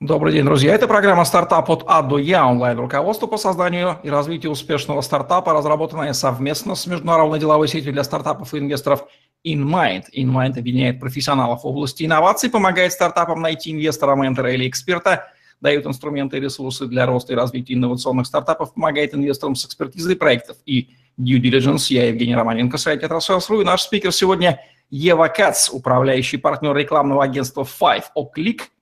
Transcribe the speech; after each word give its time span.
Добрый 0.00 0.32
день, 0.32 0.44
друзья. 0.44 0.74
Это 0.74 0.88
программа 0.88 1.24
«Стартап 1.24 1.70
от 1.70 1.84
А 1.86 2.02
до 2.02 2.18
Я» 2.18 2.46
онлайн-руководство 2.48 3.28
по 3.28 3.36
созданию 3.36 3.96
и 4.02 4.10
развитию 4.10 4.50
успешного 4.50 5.00
стартапа, 5.02 5.52
разработанная 5.52 6.12
совместно 6.14 6.74
с 6.74 6.86
международной 6.86 7.38
деловой 7.38 7.68
сетью 7.68 7.92
для 7.92 8.02
стартапов 8.02 8.52
и 8.52 8.58
инвесторов 8.58 9.06
InMind. 9.46 10.06
InMind 10.14 10.58
объединяет 10.58 10.98
профессионалов 10.98 11.62
в 11.62 11.66
области 11.66 12.02
инноваций, 12.04 12.50
помогает 12.50 12.92
стартапам 12.92 13.40
найти 13.40 13.70
инвестора, 13.70 14.16
ментора 14.16 14.52
или 14.52 14.68
эксперта, 14.68 15.28
дает 15.60 15.86
инструменты 15.86 16.38
и 16.38 16.40
ресурсы 16.40 16.86
для 16.86 17.06
роста 17.06 17.32
и 17.32 17.36
развития 17.36 17.74
инновационных 17.74 18.26
стартапов, 18.26 18.74
помогает 18.74 19.14
инвесторам 19.14 19.54
с 19.54 19.64
экспертизой 19.64 20.16
проектов 20.16 20.56
и 20.66 20.90
due 21.18 21.40
diligence. 21.40 21.86
Я 21.90 22.08
Евгений 22.08 22.34
Романенко, 22.34 22.78
сайт 22.78 23.00
«Тетрасселс.ру» 23.00 23.60
и 23.60 23.64
наш 23.64 23.82
спикер 23.82 24.12
сегодня 24.12 24.60
Ева 24.90 25.28
Кац, 25.28 25.70
управляющий 25.70 26.36
партнер 26.36 26.76
рекламного 26.76 27.22
агентства 27.22 27.62
Five 27.62 28.06
O'Click– 28.16 28.62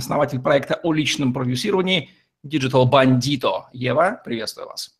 основатель 0.00 0.40
проекта 0.40 0.80
о 0.82 0.92
личном 0.92 1.32
продюсировании 1.32 2.10
Digital 2.44 2.90
Bandito. 2.90 3.64
Ева, 3.72 4.20
приветствую 4.24 4.66
вас. 4.66 4.90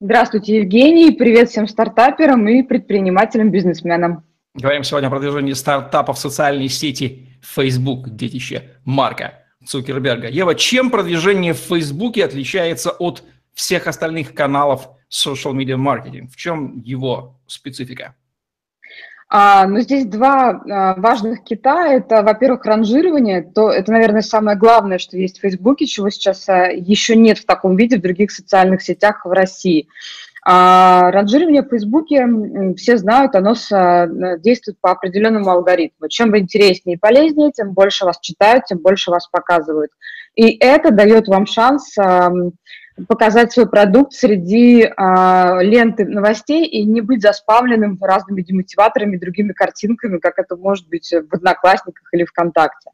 Здравствуйте, 0.00 0.58
Евгений. 0.58 1.12
Привет 1.12 1.50
всем 1.50 1.66
стартаперам 1.66 2.46
и 2.48 2.62
предпринимателям, 2.62 3.50
бизнесменам. 3.50 4.24
Говорим 4.54 4.84
сегодня 4.84 5.08
о 5.08 5.10
продвижении 5.10 5.54
стартапов 5.54 6.16
в 6.16 6.20
социальной 6.20 6.68
сети 6.68 7.28
Facebook, 7.42 8.10
детище 8.10 8.70
Марка 8.84 9.40
Цукерберга. 9.66 10.28
Ева, 10.28 10.54
чем 10.54 10.90
продвижение 10.90 11.54
в 11.54 11.58
Facebook 11.58 12.18
отличается 12.18 12.90
от 12.90 13.24
всех 13.54 13.86
остальных 13.86 14.34
каналов 14.34 14.88
social 15.10 15.54
media 15.54 15.76
marketing? 15.76 16.28
В 16.28 16.36
чем 16.36 16.80
его 16.80 17.40
специфика? 17.46 18.14
А, 19.28 19.66
но 19.66 19.80
здесь 19.80 20.06
два 20.06 20.50
а, 20.50 20.94
важных 20.96 21.42
кита. 21.44 21.88
Это, 21.88 22.22
во-первых, 22.22 22.64
ранжирование. 22.64 23.42
То, 23.42 23.70
это, 23.70 23.92
наверное, 23.92 24.22
самое 24.22 24.56
главное, 24.56 24.98
что 24.98 25.16
есть 25.16 25.38
в 25.38 25.40
Фейсбуке, 25.40 25.86
чего 25.86 26.10
сейчас 26.10 26.48
а, 26.48 26.68
еще 26.68 27.16
нет 27.16 27.38
в 27.38 27.46
таком 27.46 27.76
виде 27.76 27.96
в 27.96 28.02
других 28.02 28.30
социальных 28.30 28.82
сетях 28.82 29.24
в 29.24 29.30
России. 29.30 29.88
А 30.46 31.10
ранжирование 31.10 31.62
в 31.62 31.70
Фейсбуке, 31.70 32.28
все 32.76 32.98
знают, 32.98 33.34
оно 33.34 33.54
действует 34.36 34.78
по 34.78 34.90
определенному 34.90 35.48
алгоритму. 35.48 36.08
Чем 36.10 36.30
вы 36.30 36.40
интереснее 36.40 36.96
и 36.96 37.00
полезнее, 37.00 37.50
тем 37.50 37.72
больше 37.72 38.04
вас 38.04 38.20
читают, 38.20 38.66
тем 38.66 38.76
больше 38.78 39.10
вас 39.10 39.26
показывают. 39.28 39.90
И 40.34 40.54
это 40.58 40.90
дает 40.90 41.28
вам 41.28 41.46
шанс 41.46 41.96
показать 43.08 43.52
свой 43.52 43.68
продукт 43.68 44.12
среди 44.12 44.82
э, 44.82 45.58
ленты 45.62 46.04
новостей 46.04 46.64
и 46.64 46.84
не 46.84 47.00
быть 47.00 47.22
заспавленным 47.22 47.98
разными 48.00 48.42
демотиваторами, 48.42 49.16
другими 49.16 49.52
картинками, 49.52 50.18
как 50.18 50.38
это 50.38 50.56
может 50.56 50.88
быть 50.88 51.10
в 51.10 51.34
Одноклассниках 51.34 52.08
или 52.12 52.24
ВКонтакте. 52.24 52.90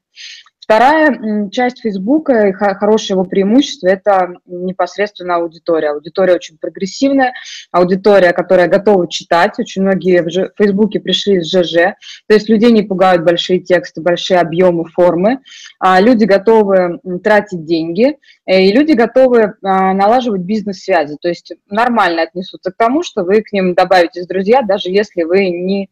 Вторая 0.71 1.51
часть 1.51 1.81
Фейсбука, 1.81 2.53
хорошее 2.53 3.17
его 3.17 3.25
преимущество, 3.25 3.89
это 3.89 4.35
непосредственно 4.47 5.35
аудитория. 5.35 5.91
Аудитория 5.91 6.35
очень 6.35 6.59
прогрессивная, 6.59 7.33
аудитория, 7.73 8.33
которая 8.33 8.69
готова 8.69 9.11
читать. 9.11 9.59
Очень 9.59 9.83
многие 9.83 10.23
в 10.23 10.53
Фейсбуке 10.57 11.01
пришли 11.01 11.39
из 11.39 11.51
ЖЖ, 11.51 11.97
то 12.29 12.35
есть 12.35 12.49
людей 12.49 12.71
не 12.71 12.83
пугают 12.83 13.25
большие 13.25 13.59
тексты, 13.59 14.01
большие 14.01 14.39
объемы, 14.39 14.85
формы. 14.85 15.41
А 15.81 16.01
люди 16.01 16.23
готовы 16.23 17.01
тратить 17.25 17.65
деньги, 17.65 18.17
э, 18.47 18.63
и 18.63 18.73
люди 18.73 18.93
готовы 18.93 19.55
а, 19.65 19.93
налаживать 19.93 20.43
бизнес-связи. 20.43 21.17
То 21.21 21.29
есть 21.29 21.53
нормально 21.69 22.23
отнесутся 22.23 22.71
к 22.71 22.77
тому, 22.77 23.03
что 23.03 23.25
вы 23.25 23.43
к 23.43 23.51
ним 23.51 23.75
добавитесь 23.75 24.29
друзья, 24.29 24.63
даже 24.63 24.89
если 24.91 25.25
вы 25.25 25.49
не 25.49 25.91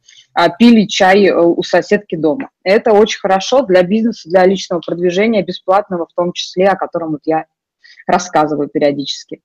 пили 0.49 0.87
чай 0.87 1.27
э, 1.27 1.35
у 1.37 1.63
соседки 1.65 2.15
дома. 2.15 2.51
Это 2.63 2.93
очень 2.93 3.19
хорошо 3.19 3.63
для 3.63 3.83
бизнеса, 3.83 4.29
для 4.29 4.47
личного 4.47 4.81
продвижения, 4.81 5.43
бесплатного 5.43 6.07
в 6.07 6.15
том 6.15 6.33
числе, 6.33 6.69
о 6.69 6.77
котором 6.77 7.13
вот 7.13 7.23
я 7.25 7.47
рассказываю 8.07 8.69
периодически. 8.69 9.43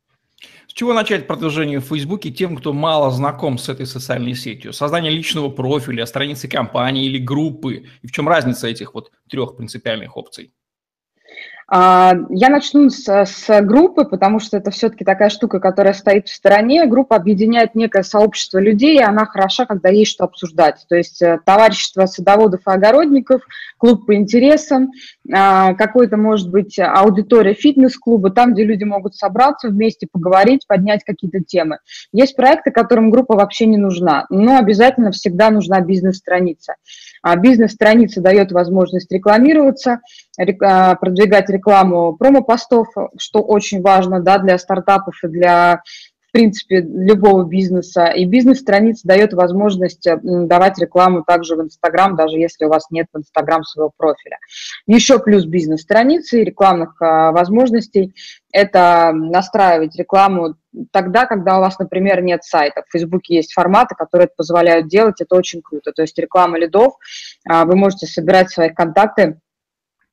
С 0.68 0.74
чего 0.74 0.94
начать 0.94 1.28
продвижение 1.28 1.80
в 1.80 1.86
Фейсбуке 1.86 2.30
тем, 2.30 2.56
кто 2.56 2.74
мало 2.74 3.12
знаком 3.12 3.58
с 3.58 3.70
этой 3.70 3.86
социальной 3.86 4.36
сетью? 4.36 4.74
Создание 4.74 5.12
личного 5.12 5.50
профиля, 5.50 6.06
страницы 6.06 6.48
компании 6.48 7.06
или 7.06 7.18
группы? 7.18 7.86
И 8.02 8.08
в 8.08 8.12
чем 8.12 8.28
разница 8.28 8.68
этих 8.68 8.94
вот 8.94 9.12
трех 9.30 9.56
принципиальных 9.56 10.16
опций? 10.18 10.54
А, 11.68 12.14
я 12.30 12.50
начну 12.50 12.90
с, 12.90 13.08
с 13.08 13.62
группы, 13.62 14.06
потому 14.06 14.40
что 14.40 14.58
это 14.58 14.72
все-таки 14.72 15.06
такая 15.06 15.30
штука, 15.30 15.60
которая 15.60 15.94
стоит 15.94 16.28
в 16.28 16.34
стороне. 16.34 16.86
Группа 16.86 17.16
объединяет 17.16 17.76
некое 17.76 18.04
сообщество 18.04 18.60
людей, 18.60 18.98
и 18.98 19.04
она 19.04 19.26
хороша, 19.26 19.66
когда 19.66 19.90
есть 19.90 20.12
что 20.12 20.26
обсуждать. 20.26 20.86
То 20.90 20.96
есть 20.96 21.22
э, 21.22 21.40
товарищество 21.46 22.06
садоводов 22.06 22.62
и 22.68 22.72
огородников, 22.72 23.42
клуб 23.78 24.06
по 24.06 24.16
интересам, 24.16 24.92
а, 25.32 25.74
какой-то, 25.74 26.18
может 26.18 26.50
быть, 26.50 26.78
аудитория 26.80 27.54
фитнес-клуба, 27.54 28.32
там, 28.32 28.54
где 28.54 28.64
люди 28.64 28.84
могут 28.84 29.16
собраться 29.16 29.70
вместе, 29.70 30.08
поговорить, 30.12 30.68
поднять 30.68 31.04
какие-то 31.04 31.40
темы. 31.40 31.80
Есть 32.12 32.36
проекты, 32.36 32.72
которым 32.72 33.10
группа 33.10 33.36
вообще 33.36 33.66
не 33.66 33.78
нужна, 33.78 34.26
но 34.30 34.58
обязательно 34.58 35.12
всегда 35.12 35.50
нужна 35.50 35.82
бизнес-страница. 35.82 36.76
А 37.24 37.38
бизнес-страница 37.38 38.22
дает 38.22 38.52
возможность 38.52 39.12
рекламироваться, 39.12 40.02
продвигать 40.36 41.50
рекламу 41.50 42.16
промо-постов, 42.18 42.90
что 43.18 43.42
очень 43.42 43.82
важно 43.82 44.22
да, 44.22 44.38
для 44.40 44.58
стартапов 44.58 45.16
и 45.24 45.28
для 45.30 45.82
в 46.28 46.32
принципе, 46.34 46.82
любого 46.82 47.44
бизнеса. 47.44 48.08
И 48.08 48.26
бизнес-страница 48.26 49.08
дает 49.08 49.34
возможность 49.34 50.08
давать 50.24 50.80
рекламу 50.80 51.24
также 51.24 51.56
в 51.56 51.62
Инстаграм, 51.62 52.16
даже 52.16 52.38
если 52.38 52.66
у 52.66 52.70
вас 52.70 52.88
нет 52.90 53.06
в 53.14 53.20
Инстаграм 53.20 53.64
своего 53.64 53.92
профиля. 53.96 54.40
Еще 54.88 55.20
плюс 55.20 55.46
бизнес-страницы 55.46 56.42
и 56.42 56.44
рекламных 56.44 57.00
а, 57.00 57.32
возможностей– 57.32 58.16
это 58.52 59.12
настраивать 59.14 59.96
рекламу 59.96 60.56
тогда, 60.92 61.26
когда 61.26 61.58
у 61.58 61.62
вас, 61.62 61.80
например, 61.80 62.22
нет 62.22 62.44
сайта. 62.44 62.84
В 62.88 62.92
Фейсбуке 62.92 63.36
есть 63.36 63.54
форматы, 63.54 63.96
которые 63.96 64.26
это 64.26 64.34
позволяют 64.36 64.88
делать, 64.88 65.22
это 65.22 65.36
очень 65.36 65.62
круто. 65.62 65.92
То 65.92 66.02
есть 66.02 66.18
реклама 66.18 66.58
лидов, 66.58 66.94
а, 67.48 67.66
вы 67.66 67.76
можете 67.76 68.08
собирать 68.08 68.50
свои 68.50 68.70
контакты 68.70 69.40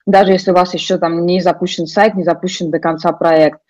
даже 0.06 0.32
если 0.32 0.50
у 0.50 0.54
вас 0.54 0.74
еще 0.74 0.98
там 0.98 1.26
не 1.26 1.40
запущен 1.40 1.86
сайт, 1.86 2.14
не 2.14 2.24
запущен 2.24 2.70
до 2.70 2.78
конца 2.78 3.12
проект. 3.12 3.60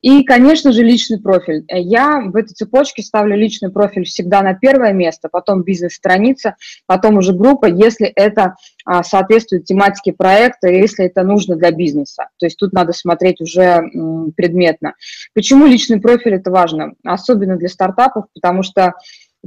И, 0.00 0.24
конечно 0.24 0.72
же, 0.72 0.82
личный 0.82 1.20
профиль. 1.20 1.64
Я 1.68 2.20
в 2.20 2.34
этой 2.36 2.54
цепочке 2.54 3.02
ставлю 3.02 3.36
личный 3.36 3.70
профиль 3.70 4.04
всегда 4.04 4.42
на 4.42 4.54
первое 4.54 4.92
место, 4.92 5.28
потом 5.30 5.62
бизнес-страница, 5.62 6.56
потом 6.86 7.18
уже 7.18 7.32
группа, 7.32 7.66
если 7.66 8.06
это 8.06 8.56
а, 8.84 9.02
соответствует 9.02 9.66
тематике 9.66 10.12
проекта, 10.12 10.68
если 10.68 11.06
это 11.06 11.22
нужно 11.22 11.56
для 11.56 11.70
бизнеса. 11.70 12.28
То 12.38 12.46
есть 12.46 12.56
тут 12.56 12.72
надо 12.72 12.92
смотреть 12.92 13.40
уже 13.40 13.62
м, 13.62 14.32
предметно. 14.32 14.94
Почему 15.34 15.66
личный 15.66 16.00
профиль 16.00 16.34
это 16.34 16.50
важно? 16.50 16.94
Особенно 17.04 17.56
для 17.56 17.68
стартапов, 17.68 18.24
потому 18.34 18.62
что 18.62 18.94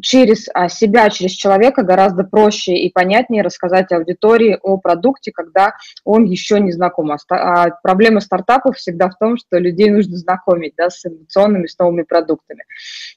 через 0.02 0.48
а, 0.54 0.70
себя, 0.70 1.10
через 1.10 1.32
человека 1.32 1.84
гораздо 1.84 2.24
проще 2.24 2.74
и 2.74 2.92
понятнее 2.92 3.44
рассказать 3.44 3.92
аудитории 3.92 4.58
о 4.62 4.78
продукте, 4.78 5.32
когда 5.32 5.74
он 6.04 6.26
еще 6.26 6.60
не 6.60 6.72
знаком. 6.72 7.12
А, 7.12 7.18
а 7.30 7.70
проблема 7.84 8.20
стартапов 8.20 8.78
всегда 8.78 9.10
в 9.10 9.18
том, 9.18 9.38
что 9.38 9.58
людей 9.58 9.90
нужно 9.92 10.18
знакомить 10.18 10.74
да, 10.78 10.90
с 10.90 11.06
инновационными, 11.06 11.68
с 11.68 11.78
новыми 11.78 12.04
продуктами. 12.04 12.64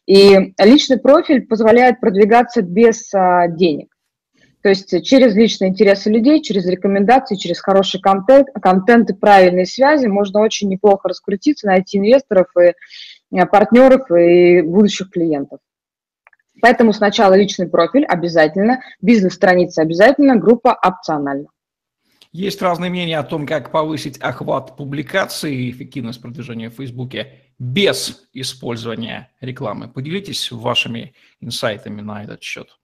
И 0.06 0.54
личный 0.58 0.98
профиль 0.98 1.46
позволяет 1.46 2.00
продвигаться 2.00 2.62
без 2.62 3.12
а, 3.14 3.48
денег. 3.48 3.88
То 4.62 4.70
есть 4.70 5.04
через 5.04 5.34
личные 5.36 5.70
интересы 5.70 6.10
людей, 6.10 6.42
через 6.42 6.66
рекомендации, 6.66 7.36
через 7.36 7.60
хороший 7.60 8.00
контент, 8.00 8.48
контент 8.60 9.10
и 9.10 9.14
правильные 9.14 9.64
связи 9.64 10.06
можно 10.06 10.40
очень 10.40 10.68
неплохо 10.68 11.08
раскрутиться, 11.08 11.68
найти 11.68 11.98
инвесторов 11.98 12.48
и 12.60 12.72
партнеров 13.48 14.10
и 14.10 14.62
будущих 14.62 15.10
клиентов. 15.10 15.60
Поэтому 16.60 16.92
сначала 16.92 17.34
личный 17.34 17.68
профиль 17.68 18.04
обязательно, 18.04 18.80
бизнес-страница 19.00 19.82
обязательно, 19.82 20.36
группа 20.36 20.78
опциональна. 20.82 21.48
Есть 22.32 22.60
разные 22.60 22.90
мнения 22.90 23.18
о 23.18 23.24
том, 23.24 23.46
как 23.46 23.70
повысить 23.70 24.18
охват 24.18 24.76
публикаций 24.76 25.54
и 25.54 25.70
эффективность 25.70 26.20
продвижения 26.20 26.68
в 26.68 26.74
Фейсбуке 26.74 27.40
без 27.58 28.28
использования 28.32 29.30
рекламы. 29.40 29.88
Поделитесь 29.88 30.50
вашими 30.52 31.14
инсайтами 31.40 32.02
на 32.02 32.24
этот 32.24 32.42
счет. 32.42 32.78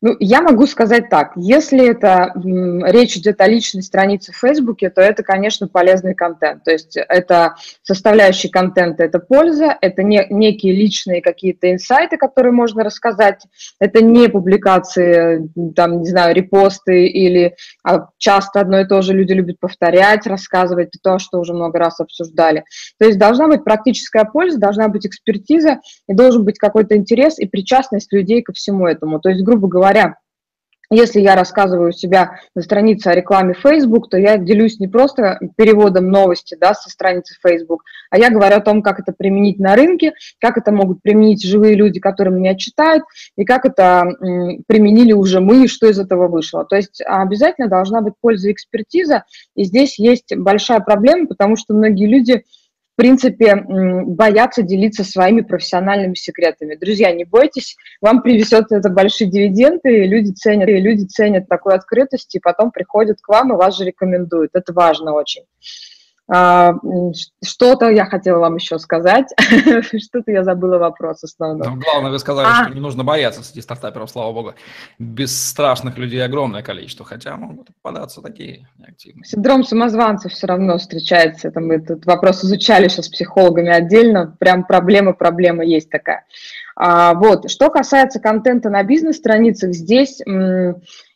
Ну, 0.00 0.14
я 0.20 0.42
могу 0.42 0.66
сказать 0.66 1.08
так, 1.08 1.32
если 1.34 1.90
это 1.90 2.32
речь 2.34 3.16
идет 3.16 3.40
о 3.40 3.48
личной 3.48 3.82
странице 3.82 4.30
в 4.32 4.36
Фейсбуке, 4.36 4.90
то 4.90 5.00
это, 5.00 5.24
конечно, 5.24 5.66
полезный 5.66 6.14
контент. 6.14 6.62
То 6.62 6.70
есть 6.70 6.96
это 6.96 7.56
составляющий 7.82 8.48
контента, 8.48 9.02
это 9.02 9.18
польза, 9.18 9.76
это 9.80 10.04
не, 10.04 10.24
некие 10.30 10.72
личные 10.72 11.20
какие-то 11.20 11.72
инсайты, 11.72 12.16
которые 12.16 12.52
можно 12.52 12.84
рассказать. 12.84 13.42
Это 13.80 14.00
не 14.00 14.28
публикации, 14.28 15.50
там, 15.74 16.02
не 16.02 16.08
знаю, 16.08 16.32
репосты 16.32 17.08
или 17.08 17.56
а 17.82 18.08
часто 18.18 18.60
одно 18.60 18.80
и 18.80 18.86
то 18.86 19.02
же 19.02 19.14
люди 19.14 19.32
любят 19.32 19.58
повторять, 19.58 20.28
рассказывать 20.28 20.90
то, 21.02 21.18
что 21.18 21.40
уже 21.40 21.54
много 21.54 21.80
раз 21.80 21.98
обсуждали. 21.98 22.62
То 23.00 23.06
есть 23.06 23.18
должна 23.18 23.48
быть 23.48 23.64
практическая 23.64 24.24
польза, 24.24 24.60
должна 24.60 24.86
быть 24.86 25.06
экспертиза 25.06 25.80
и 26.06 26.14
должен 26.14 26.44
быть 26.44 26.58
какой-то 26.58 26.96
интерес 26.96 27.40
и 27.40 27.46
причастность 27.46 28.12
людей 28.12 28.42
ко 28.42 28.52
всему 28.52 28.86
этому. 28.86 29.18
То 29.18 29.30
есть, 29.30 29.42
грубо 29.42 29.57
грубо 29.58 29.68
говоря, 29.68 30.14
если 30.90 31.20
я 31.20 31.34
рассказываю 31.34 31.90
у 31.90 31.92
себя 31.92 32.38
на 32.54 32.62
странице 32.62 33.08
о 33.08 33.14
рекламе 33.14 33.52
Facebook, 33.52 34.08
то 34.08 34.16
я 34.16 34.38
делюсь 34.38 34.80
не 34.80 34.88
просто 34.88 35.38
переводом 35.56 36.08
новости 36.08 36.56
да, 36.58 36.72
со 36.72 36.88
страницы 36.88 37.34
Facebook, 37.46 37.82
а 38.10 38.16
я 38.16 38.30
говорю 38.30 38.56
о 38.56 38.60
том, 38.60 38.80
как 38.80 38.98
это 38.98 39.12
применить 39.12 39.58
на 39.58 39.76
рынке, 39.76 40.14
как 40.40 40.56
это 40.56 40.72
могут 40.72 41.02
применить 41.02 41.44
живые 41.44 41.74
люди, 41.74 42.00
которые 42.00 42.34
меня 42.34 42.54
читают, 42.54 43.04
и 43.36 43.44
как 43.44 43.66
это 43.66 44.06
применили 44.66 45.12
уже 45.12 45.40
мы, 45.40 45.64
и 45.64 45.68
что 45.68 45.88
из 45.88 45.98
этого 45.98 46.26
вышло. 46.28 46.64
То 46.64 46.76
есть 46.76 47.02
обязательно 47.04 47.68
должна 47.68 48.00
быть 48.00 48.14
польза 48.18 48.48
и 48.48 48.52
экспертиза, 48.52 49.24
и 49.56 49.64
здесь 49.64 49.98
есть 49.98 50.34
большая 50.34 50.80
проблема, 50.80 51.26
потому 51.26 51.56
что 51.56 51.74
многие 51.74 52.06
люди 52.06 52.44
принципе, 52.98 53.54
боятся 53.54 54.62
делиться 54.62 55.04
своими 55.04 55.42
профессиональными 55.42 56.14
секретами. 56.14 56.74
Друзья, 56.74 57.12
не 57.12 57.24
бойтесь, 57.24 57.76
вам 58.00 58.22
привезет 58.22 58.72
это 58.72 58.90
большие 58.90 59.30
дивиденды, 59.30 60.04
и 60.04 60.08
люди 60.08 60.32
ценят, 60.32 60.68
и 60.68 60.80
люди 60.80 61.04
ценят 61.04 61.48
такую 61.48 61.76
открытость, 61.76 62.34
и 62.34 62.40
потом 62.40 62.72
приходят 62.72 63.18
к 63.22 63.28
вам 63.28 63.52
и 63.52 63.56
вас 63.56 63.76
же 63.78 63.84
рекомендуют. 63.84 64.50
Это 64.54 64.72
важно 64.72 65.12
очень. 65.12 65.44
А, 66.30 66.74
что-то 67.42 67.88
я 67.88 68.04
хотела 68.04 68.38
вам 68.38 68.56
еще 68.56 68.78
сказать. 68.78 69.28
Что-то 69.38 70.30
я 70.30 70.44
забыла 70.44 70.78
вопрос 70.78 71.24
основной. 71.24 71.66
Ну, 71.66 71.76
главное, 71.76 72.10
вы 72.10 72.18
сказали, 72.18 72.46
а. 72.46 72.64
что 72.64 72.74
не 72.74 72.80
нужно 72.80 73.02
бояться 73.02 73.42
среди 73.42 73.62
стартаперов, 73.62 74.10
слава 74.10 74.32
богу. 74.32 74.54
Бесстрашных 74.98 75.96
людей 75.96 76.22
огромное 76.22 76.62
количество, 76.62 77.06
хотя 77.06 77.36
могут 77.36 77.68
попадаться 77.68 78.20
такие 78.20 78.68
неактивные. 78.76 79.24
Синдром 79.24 79.64
самозванца 79.64 80.28
все 80.28 80.46
равно 80.46 80.76
встречается. 80.76 81.48
Это 81.48 81.60
мы 81.60 81.76
этот 81.76 82.04
вопрос 82.04 82.44
изучали 82.44 82.88
сейчас 82.88 83.06
с 83.06 83.10
психологами 83.10 83.70
отдельно. 83.70 84.36
Прям 84.38 84.64
проблема, 84.64 85.14
проблема 85.14 85.64
есть 85.64 85.88
такая. 85.88 86.26
А, 86.76 87.14
вот. 87.14 87.50
Что 87.50 87.70
касается 87.70 88.20
контента 88.20 88.68
на 88.68 88.82
бизнес-страницах, 88.82 89.72
здесь 89.72 90.20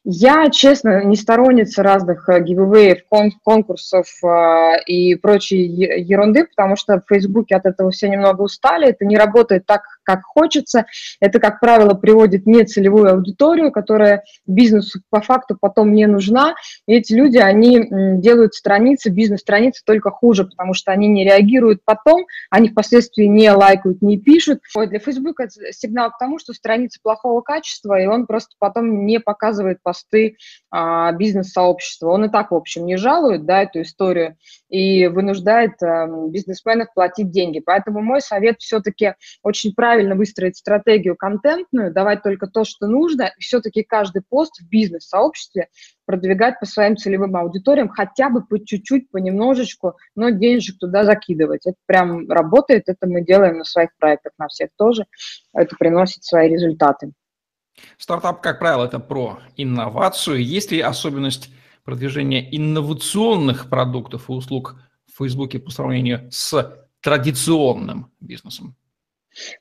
я, 0.05 0.51
честно, 0.51 1.05
не 1.05 1.15
сторонница 1.15 1.83
разных 1.83 2.29
гивэвеев, 2.29 3.05
конкурсов 3.45 4.07
а, 4.25 4.77
и 4.85 5.15
прочей 5.15 5.65
ерунды, 5.65 6.45
потому 6.45 6.75
что 6.75 7.01
в 7.01 7.07
Фейсбуке 7.09 7.55
от 7.55 7.67
этого 7.67 7.93
все 7.93 8.09
немного 8.09 8.43
устали, 8.43 8.89
это 8.89 9.05
не 9.05 9.17
работает 9.17 9.65
так, 9.65 9.83
как 10.03 10.23
хочется. 10.25 10.87
Это, 11.21 11.39
как 11.39 11.61
правило, 11.61 11.95
приводит 11.95 12.47
нецелевую 12.47 13.13
аудиторию, 13.13 13.73
которая 13.73 14.25
бизнесу 14.47 15.01
по 15.11 15.21
факту 15.21 15.57
потом 15.61 15.93
не 15.93 16.07
нужна. 16.07 16.55
И 16.87 16.95
эти 16.95 17.13
люди, 17.13 17.39
они 17.39 17.89
делают 18.21 18.55
страницы, 18.55 19.11
бизнес-страницы 19.11 19.83
только 19.85 20.11
хуже, 20.11 20.45
потому 20.45 20.75
что 20.75 20.93
они 20.93 21.09
не 21.09 21.25
реагируют 21.25 21.81
потом, 21.85 22.27
они 22.51 22.69
впоследствии 22.69 23.25
не 23.25 23.51
лайкают, 23.51 24.03
не 24.03 24.19
пишут. 24.19 24.61
Для 24.75 24.99
Facebook 24.99 25.41
это 25.41 25.73
сигнал 25.73 26.11
к 26.11 26.19
тому, 26.19 26.39
что 26.39 26.53
страница 26.53 26.99
плохого 27.03 27.41
качества, 27.41 28.01
и 28.01 28.07
он 28.07 28.27
просто 28.27 28.55
потом 28.59 29.07
не 29.07 29.21
показывает 29.21 29.79
посты 29.83 30.37
а, 30.71 31.13
бизнес-сообщества. 31.13 32.09
Он 32.09 32.25
и 32.25 32.29
так, 32.29 32.51
в 32.51 32.55
общем, 32.55 32.87
не 32.87 32.97
жалует 32.97 33.45
да, 33.45 33.63
эту 33.63 33.83
историю 33.83 34.37
и 34.69 35.07
вынуждает 35.07 35.83
а, 35.83 36.07
бизнесменов 36.29 36.89
платить 36.95 37.31
деньги. 37.31 37.61
Поэтому 37.61 38.01
мой 38.01 38.21
совет 38.21 38.57
все-таки 38.61 39.15
очень 39.43 39.75
правильный 39.75 39.92
правильно 39.93 40.15
выстроить 40.15 40.57
стратегию 40.57 41.17
контентную, 41.17 41.93
давать 41.93 42.23
только 42.23 42.47
то, 42.47 42.65
что 42.65 42.87
нужно, 42.87 43.31
и 43.37 43.43
все-таки 43.43 43.83
каждый 43.83 44.23
пост 44.23 44.59
в 44.59 44.67
бизнес-сообществе 44.67 45.69
продвигать 46.07 46.59
по 46.59 46.65
своим 46.65 46.97
целевым 46.97 47.37
аудиториям, 47.37 47.91
хотя 47.91 48.31
бы 48.31 48.43
по 48.43 48.59
чуть-чуть, 48.59 49.11
понемножечку, 49.11 49.99
но 50.17 50.31
денежек 50.31 50.79
туда 50.79 51.05
закидывать. 51.05 51.67
Это 51.67 51.77
прям 51.85 52.27
работает, 52.31 52.85
это 52.87 53.07
мы 53.07 53.23
делаем 53.23 53.59
на 53.59 53.65
своих 53.65 53.91
проектах, 53.99 54.33
на 54.39 54.49
всех 54.49 54.71
тоже. 54.79 55.05
Это 55.53 55.77
приносит 55.77 56.25
свои 56.25 56.49
результаты. 56.49 57.13
Стартап, 57.99 58.41
как 58.41 58.61
правило, 58.61 58.87
это 58.87 58.99
про 58.99 59.41
инновацию. 59.59 60.43
Есть 60.43 60.73
ли 60.73 60.81
особенность 60.81 61.53
продвижения 61.85 62.49
инновационных 62.57 63.69
продуктов 63.69 64.31
и 64.31 64.33
услуг 64.33 64.77
в 65.13 65.19
Фейсбуке 65.19 65.59
по 65.59 65.71
сравнению 65.71 66.31
с 66.33 66.83
традиционным 67.03 68.11
бизнесом? 68.21 68.75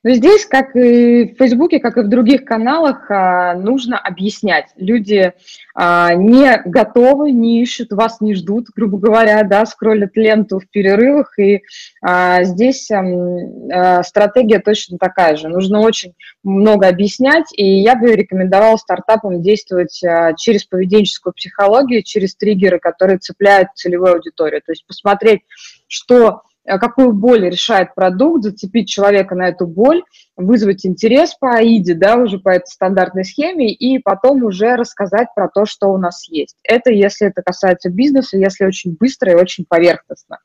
Но 0.04 0.12
здесь, 0.12 0.46
как 0.46 0.76
и 0.76 1.34
в 1.34 1.38
Фейсбуке, 1.38 1.80
как 1.80 1.98
и 1.98 2.02
в 2.02 2.10
других 2.10 2.44
каналах, 2.46 3.10
а, 3.10 3.54
нужно 3.56 3.98
объяснять. 3.98 4.68
Люди 4.76 5.34
а, 5.74 6.14
не 6.14 6.62
готовы, 6.66 7.32
не 7.32 7.62
ищут, 7.62 7.92
вас 7.92 8.20
не 8.22 8.34
ждут, 8.36 8.68
грубо 8.76 8.98
говоря, 8.98 9.44
да, 9.44 9.66
скроллят 9.66 10.16
ленту 10.16 10.60
в 10.60 10.68
перерывах, 10.70 11.38
и 11.40 11.62
а, 12.02 12.44
здесь 12.44 12.86
стратегия 12.86 14.60
точно 14.60 14.98
такая 14.98 15.36
же. 15.36 15.48
Нужно 15.48 15.80
очень 15.80 16.14
много 16.44 16.88
объяснять, 16.88 17.48
и 17.54 17.80
я 17.82 17.96
бы 17.96 18.16
рекомендовала 18.16 18.78
стартапам 18.78 19.42
действовать 19.42 20.02
через 20.38 20.66
поведенческую 20.66 21.34
психологию, 21.34 22.04
через 22.04 22.36
триггеры, 22.36 22.80
которые 22.80 23.20
цепляют 23.20 23.70
целевую 23.76 24.14
аудиторию. 24.14 24.62
То 24.62 24.72
есть 24.72 24.86
посмотреть, 24.86 25.42
что 25.88 26.44
какую 26.66 27.14
боль 27.14 27.50
решает 27.50 27.96
продукт, 27.96 28.44
зацепить 28.44 28.90
человека 28.90 29.36
на 29.36 29.50
эту 29.50 29.68
боль, 29.68 30.04
вызвать 30.36 30.86
интерес 30.86 31.36
по 31.36 31.56
АИДе, 31.56 31.96
да, 31.96 32.16
уже 32.18 32.40
по 32.40 32.50
этой 32.50 32.68
стандартной 32.68 33.26
схеме, 33.26 33.72
и 33.72 34.00
потом 34.00 34.44
уже 34.44 34.76
рассказать 34.76 35.28
про 35.36 35.50
то, 35.50 35.66
что 35.66 35.88
у 35.88 35.98
нас 35.98 36.28
есть. 36.30 36.58
Это 36.64 36.92
если 36.92 37.28
это 37.28 37.42
касается 37.42 37.90
бизнеса, 37.90 38.38
если 38.38 38.66
очень 38.66 38.96
быстро 39.00 39.32
и 39.32 39.36
очень 39.36 39.66
поверхностно. 39.68 40.40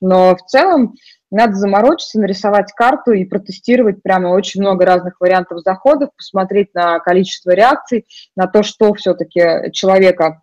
Но 0.00 0.36
в 0.36 0.42
целом 0.46 0.94
надо 1.30 1.54
заморочиться, 1.54 2.20
нарисовать 2.20 2.72
карту 2.72 3.12
и 3.12 3.24
протестировать 3.24 4.02
прямо 4.02 4.28
очень 4.28 4.60
много 4.60 4.84
разных 4.84 5.20
вариантов 5.20 5.60
заходов, 5.60 6.10
посмотреть 6.16 6.74
на 6.74 6.98
количество 6.98 7.52
реакций, 7.52 8.06
на 8.36 8.48
то, 8.48 8.62
что 8.62 8.92
все-таки 8.94 9.70
человека 9.72 10.42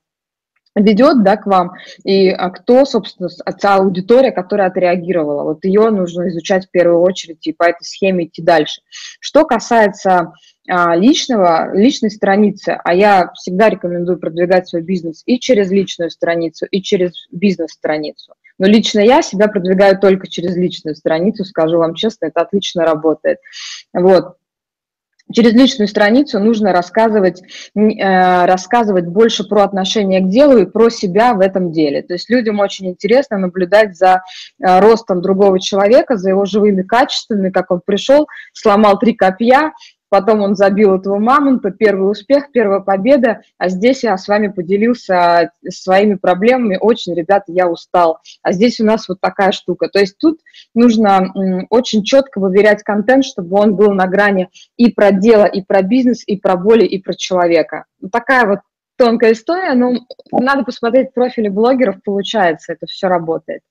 ведет 0.77 1.23
да, 1.23 1.37
к 1.37 1.45
вам, 1.45 1.73
и 2.03 2.29
а 2.29 2.49
кто, 2.49 2.85
собственно, 2.85 3.29
та 3.59 3.75
аудитория, 3.75 4.31
которая 4.31 4.67
отреагировала. 4.67 5.43
Вот 5.43 5.65
ее 5.65 5.89
нужно 5.89 6.29
изучать 6.29 6.67
в 6.67 6.71
первую 6.71 7.01
очередь 7.01 7.45
и 7.47 7.53
по 7.53 7.63
этой 7.63 7.83
схеме 7.83 8.25
идти 8.25 8.41
дальше. 8.41 8.81
Что 9.19 9.45
касается 9.45 10.33
а, 10.69 10.95
личного, 10.95 11.73
личной 11.73 12.11
страницы, 12.11 12.77
а 12.83 12.93
я 12.93 13.31
всегда 13.33 13.69
рекомендую 13.69 14.19
продвигать 14.19 14.67
свой 14.67 14.81
бизнес 14.81 15.23
и 15.25 15.39
через 15.39 15.71
личную 15.71 16.11
страницу, 16.11 16.65
и 16.69 16.81
через 16.81 17.27
бизнес-страницу. 17.31 18.33
Но 18.59 18.67
лично 18.67 18.99
я 18.99 19.21
себя 19.21 19.47
продвигаю 19.47 19.99
только 19.99 20.27
через 20.27 20.55
личную 20.55 20.95
страницу, 20.95 21.45
скажу 21.45 21.77
вам 21.77 21.93
честно, 21.93 22.25
это 22.25 22.41
отлично 22.41 22.85
работает. 22.85 23.37
Вот. 23.93 24.36
Через 25.33 25.53
личную 25.53 25.87
страницу 25.87 26.39
нужно 26.39 26.71
рассказывать, 26.71 27.41
э, 27.75 28.45
рассказывать 28.45 29.07
больше 29.07 29.43
про 29.43 29.63
отношение 29.63 30.21
к 30.21 30.29
делу 30.29 30.57
и 30.57 30.65
про 30.65 30.89
себя 30.89 31.33
в 31.33 31.41
этом 31.41 31.71
деле. 31.71 32.01
То 32.01 32.13
есть 32.13 32.29
людям 32.29 32.59
очень 32.59 32.87
интересно 32.87 33.37
наблюдать 33.37 33.97
за 33.97 34.21
э, 34.59 34.79
ростом 34.79 35.21
другого 35.21 35.59
человека, 35.59 36.15
за 36.15 36.29
его 36.29 36.45
живыми 36.45 36.81
качествами, 36.81 37.49
как 37.49 37.71
он 37.71 37.81
пришел, 37.85 38.27
сломал 38.53 38.97
три 38.99 39.13
копья, 39.13 39.73
потом 40.09 40.41
он 40.41 40.55
забил 40.55 40.95
этого 40.95 41.17
мамонта, 41.17 41.71
первый 41.71 42.11
успех, 42.11 42.51
первая 42.51 42.79
победа, 42.79 43.41
а 43.57 43.69
здесь 43.69 44.03
я 44.03 44.17
с 44.17 44.27
вами 44.27 44.47
поделился 44.47 45.51
своими 45.69 46.15
проблемами, 46.15 46.77
очень, 46.79 47.13
ребята, 47.15 47.45
я 47.47 47.67
устал, 47.67 48.19
а 48.41 48.51
здесь 48.51 48.79
у 48.79 48.85
нас 48.85 49.07
вот 49.07 49.19
такая 49.19 49.51
штука. 49.51 49.89
То 49.89 49.99
есть 49.99 50.17
тут 50.17 50.39
нужно 50.73 51.33
очень 51.69 52.03
четко 52.03 52.39
выверять 52.39 52.83
контент, 52.83 53.25
чтобы 53.25 53.57
он 53.59 53.75
был 53.75 53.93
на 53.93 54.07
грани 54.07 54.49
и 54.77 54.91
про 54.91 55.11
дело, 55.11 55.45
и 55.45 55.61
про 55.61 55.81
бизнес, 55.81 56.23
и 56.25 56.37
про 56.37 56.55
боли, 56.55 56.85
и 56.85 57.01
про 57.01 57.13
человека. 57.13 57.85
Такая 58.11 58.45
вот 58.47 58.59
тонкая 58.97 59.33
история, 59.33 59.73
но 59.73 59.93
надо 60.31 60.63
посмотреть 60.63 61.13
профили 61.13 61.49
блогеров, 61.49 62.01
получается, 62.03 62.73
это 62.73 62.87
все 62.87 63.07
работает. 63.07 63.61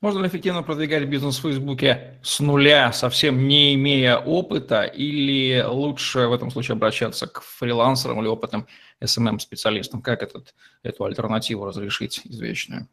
Можно 0.00 0.20
ли 0.20 0.28
эффективно 0.28 0.62
продвигать 0.62 1.04
бизнес 1.04 1.38
в 1.38 1.42
Фейсбуке 1.42 2.18
с 2.22 2.40
нуля, 2.40 2.92
совсем 2.92 3.46
не 3.46 3.74
имея 3.74 4.16
опыта, 4.16 4.82
или 4.82 5.64
лучше 5.66 6.26
в 6.26 6.32
этом 6.32 6.50
случае 6.50 6.74
обращаться 6.74 7.26
к 7.26 7.42
фрилансерам 7.42 8.20
или 8.20 8.26
опытным 8.26 8.66
SMM-специалистам? 9.00 10.02
Как 10.02 10.22
этот, 10.22 10.54
эту 10.82 11.04
альтернативу 11.04 11.64
разрешить 11.64 12.22
извечную? 12.24 12.88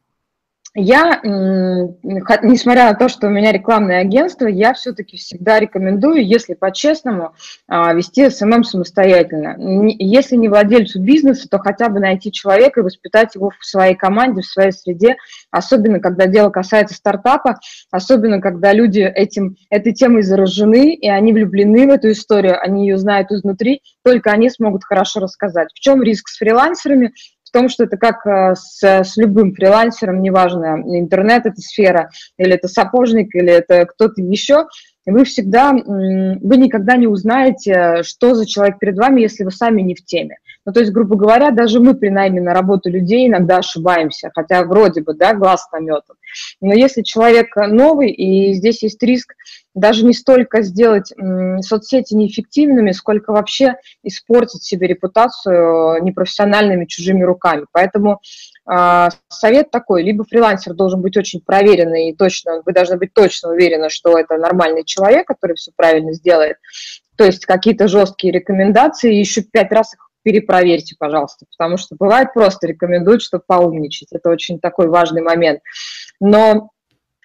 Я, 0.75 1.19
несмотря 1.23 2.89
на 2.89 2.93
то, 2.93 3.09
что 3.09 3.25
у 3.25 3.29
меня 3.31 3.51
рекламное 3.51 4.01
агентство, 4.01 4.45
я 4.45 4.73
все-таки 4.75 5.17
всегда 5.17 5.59
рекомендую, 5.59 6.23
если 6.23 6.53
по-честному, 6.53 7.33
а, 7.67 7.91
вести 7.93 8.25
SMM 8.25 8.43
эм 8.43 8.53
эм 8.53 8.63
самостоятельно. 8.63 9.55
Если 9.97 10.35
не 10.35 10.47
владельцу 10.47 11.01
бизнеса, 11.01 11.47
то 11.49 11.57
хотя 11.57 11.89
бы 11.89 11.99
найти 11.99 12.31
человека 12.31 12.81
и 12.81 12.83
воспитать 12.83 13.33
его 13.33 13.51
в 13.57 13.65
своей 13.65 13.95
команде, 13.95 14.41
в 14.41 14.45
своей 14.45 14.71
среде, 14.71 15.15
особенно 15.49 15.99
когда 15.99 16.27
дело 16.27 16.51
касается 16.51 16.93
стартапа, 16.93 17.59
особенно 17.89 18.39
когда 18.39 18.71
люди 18.71 18.99
этим, 18.99 19.55
этой 19.71 19.93
темой 19.93 20.21
заражены, 20.21 20.93
и 20.93 21.09
они 21.09 21.33
влюблены 21.33 21.87
в 21.87 21.91
эту 21.91 22.11
историю, 22.11 22.61
они 22.61 22.87
ее 22.87 22.99
знают 22.99 23.31
изнутри, 23.31 23.81
только 24.03 24.29
они 24.29 24.51
смогут 24.51 24.83
хорошо 24.83 25.19
рассказать. 25.19 25.69
В 25.73 25.79
чем 25.79 26.03
риск 26.03 26.27
с 26.27 26.37
фрилансерами? 26.37 27.11
В 27.49 27.51
том, 27.51 27.67
что 27.67 27.83
это 27.83 27.97
как 27.97 28.25
э, 28.25 28.53
с, 28.55 28.83
с 28.83 29.17
любым 29.17 29.53
фрилансером, 29.53 30.21
неважно, 30.21 30.81
интернет 30.85 31.45
это 31.45 31.59
сфера, 31.61 32.09
или 32.37 32.53
это 32.53 32.67
сапожник, 32.67 33.33
или 33.35 33.51
это 33.51 33.85
кто-то 33.85 34.21
еще, 34.21 34.67
вы 35.05 35.23
всегда, 35.25 35.73
вы 35.73 36.57
никогда 36.57 36.95
не 36.95 37.07
узнаете, 37.07 38.03
что 38.03 38.35
за 38.35 38.45
человек 38.45 38.77
перед 38.77 38.97
вами, 38.97 39.21
если 39.21 39.43
вы 39.43 39.51
сами 39.51 39.81
не 39.81 39.95
в 39.95 40.05
теме. 40.05 40.37
Ну, 40.65 40.73
то 40.73 40.81
есть, 40.81 40.91
грубо 40.91 41.15
говоря, 41.15 41.51
даже 41.51 41.79
мы 41.79 41.95
при 41.95 42.09
найме 42.09 42.41
на 42.41 42.53
работу 42.53 42.89
людей 42.89 43.27
иногда 43.27 43.57
ошибаемся, 43.57 44.29
хотя 44.35 44.63
вроде 44.63 45.01
бы, 45.01 45.13
да, 45.13 45.33
глаз 45.33 45.67
наметан. 45.71 46.15
Но 46.61 46.73
если 46.73 47.01
человек 47.01 47.55
новый, 47.55 48.11
и 48.11 48.53
здесь 48.53 48.83
есть 48.83 49.01
риск 49.01 49.33
даже 49.73 50.05
не 50.05 50.13
столько 50.13 50.61
сделать 50.61 51.13
соцсети 51.61 52.13
неэффективными, 52.13 52.91
сколько 52.91 53.31
вообще 53.31 53.75
испортить 54.03 54.63
себе 54.63 54.87
репутацию 54.87 56.03
непрофессиональными 56.03 56.85
чужими 56.85 57.23
руками. 57.23 57.65
Поэтому 57.71 58.19
э, 58.69 59.07
совет 59.29 59.71
такой, 59.71 60.03
либо 60.03 60.25
фрилансер 60.25 60.73
должен 60.73 61.01
быть 61.01 61.15
очень 61.17 61.41
проверенный 61.41 62.09
и 62.09 62.15
точно, 62.15 62.61
вы 62.65 62.73
должны 62.73 62.97
быть 62.97 63.13
точно 63.13 63.51
уверены, 63.51 63.89
что 63.89 64.17
это 64.17 64.37
нормальный 64.37 64.83
человек, 64.83 65.27
который 65.27 65.55
все 65.55 65.71
правильно 65.75 66.13
сделает, 66.13 66.57
то 67.15 67.25
есть 67.25 67.45
какие-то 67.45 67.87
жесткие 67.87 68.33
рекомендации, 68.33 69.13
еще 69.13 69.41
пять 69.41 69.71
раз 69.71 69.93
их 69.93 70.08
перепроверьте, 70.23 70.95
пожалуйста, 70.97 71.45
потому 71.57 71.77
что 71.77 71.95
бывает 71.97 72.33
просто 72.33 72.67
рекомендуют, 72.67 73.21
чтобы 73.21 73.43
поумничать. 73.45 74.09
Это 74.11 74.29
очень 74.29 74.59
такой 74.59 74.87
важный 74.87 75.21
момент. 75.21 75.61
Но 76.19 76.71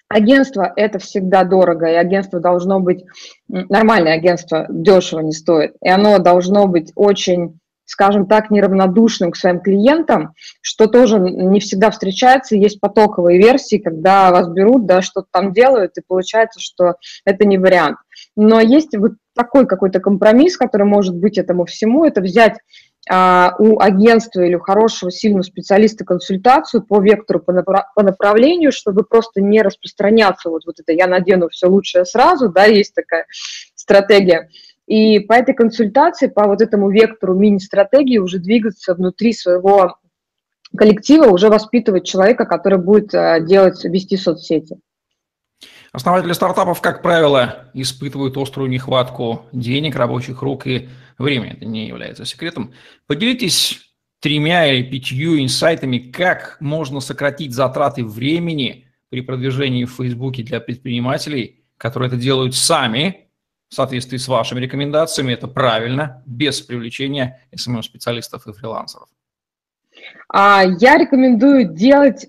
агентство– 0.07 0.71
это 0.75 0.99
всегда 0.99 1.43
дорого, 1.43 1.87
и 1.87 1.95
агентство 1.95 2.39
должно 2.39 2.79
быть, 2.79 3.03
нормальное 3.47 4.13
агентство 4.13 4.65
дешево 4.69 5.19
не 5.19 5.31
стоит, 5.31 5.75
и 5.81 5.89
оно 5.89 6.19
должно 6.19 6.67
быть 6.67 6.91
очень 6.95 7.59
скажем 7.85 8.25
так, 8.25 8.49
неравнодушным 8.49 9.31
к 9.31 9.37
своим 9.37 9.59
клиентам, 9.59 10.33
что 10.61 10.87
тоже 10.87 11.19
не 11.19 11.59
всегда 11.59 11.91
встречается. 11.91 12.55
Есть 12.55 12.81
потоковые 12.81 13.37
версии, 13.37 13.77
когда 13.77 14.31
вас 14.31 14.49
берут, 14.49 14.85
да, 14.85 15.01
что-то 15.01 15.27
там 15.31 15.53
делают, 15.53 15.97
и 15.97 16.03
получается, 16.05 16.59
что 16.59 16.95
это 17.25 17.45
не 17.45 17.57
вариант. 17.57 17.97
Но 18.35 18.59
есть 18.59 18.97
вот 18.97 19.13
такой 19.35 19.67
какой-то 19.67 19.99
компромисс, 19.99 20.57
который 20.57 20.87
может 20.87 21.15
быть 21.15 21.37
этому 21.37 21.65
всему, 21.65 22.05
это 22.05 22.21
взять 22.21 22.57
у 23.09 23.79
агентства 23.79 24.41
или 24.41 24.55
у 24.55 24.59
хорошего, 24.59 25.11
сильного 25.11 25.43
специалиста 25.43 26.05
консультацию 26.05 26.83
по 26.83 26.99
вектору, 26.99 27.39
по, 27.39 27.51
направ- 27.51 27.85
по 27.95 28.03
направлению, 28.03 28.71
чтобы 28.71 29.03
просто 29.03 29.41
не 29.41 29.61
распространяться, 29.61 30.49
вот, 30.49 30.65
вот 30.65 30.79
это 30.79 30.91
я 30.91 31.05
надену 31.05 31.49
все 31.49 31.67
лучшее 31.67 32.05
сразу, 32.05 32.49
да, 32.49 32.65
есть 32.65 32.95
такая 32.95 33.27
стратегия. 33.75 34.49
И 34.87 35.19
по 35.19 35.33
этой 35.33 35.53
консультации, 35.53 36.27
по 36.27 36.47
вот 36.47 36.61
этому 36.61 36.89
вектору 36.89 37.35
мини-стратегии 37.35 38.17
уже 38.17 38.39
двигаться 38.39 38.93
внутри 38.93 39.33
своего 39.33 39.97
коллектива, 40.75 41.25
уже 41.25 41.49
воспитывать 41.49 42.05
человека, 42.05 42.45
который 42.45 42.79
будет 42.79 43.13
а, 43.13 43.39
делать, 43.39 43.83
вести 43.83 44.17
соцсети. 44.17 44.77
Основатели 45.95 46.33
стартапов, 46.33 46.81
как 46.81 47.01
правило, 47.01 47.69
испытывают 47.73 48.35
острую 48.35 48.69
нехватку 48.69 49.45
денег, 49.53 49.95
рабочих 49.95 50.41
рук 50.41 50.67
и 50.67 50.89
времени. 51.17 51.53
Это 51.53 51.63
не 51.63 51.87
является 51.87 52.25
секретом. 52.25 52.73
Поделитесь 53.07 53.79
тремя 54.19 54.65
или 54.65 54.83
пятью 54.83 55.41
инсайтами, 55.41 55.99
как 55.99 56.57
можно 56.59 56.99
сократить 56.99 57.53
затраты 57.53 58.03
времени 58.03 58.89
при 59.09 59.21
продвижении 59.21 59.85
в 59.85 59.91
Фейсбуке 59.91 60.43
для 60.43 60.59
предпринимателей, 60.59 61.63
которые 61.77 62.09
это 62.09 62.17
делают 62.17 62.55
сами, 62.55 63.29
в 63.69 63.73
соответствии 63.73 64.17
с 64.17 64.27
вашими 64.27 64.59
рекомендациями. 64.59 65.31
Это 65.31 65.47
правильно, 65.47 66.21
без 66.25 66.59
привлечения 66.59 67.41
СММ-специалистов 67.55 68.45
и 68.47 68.51
фрилансеров. 68.51 69.07
А, 70.27 70.61
я 70.77 70.97
рекомендую 70.97 71.73
делать 71.73 72.25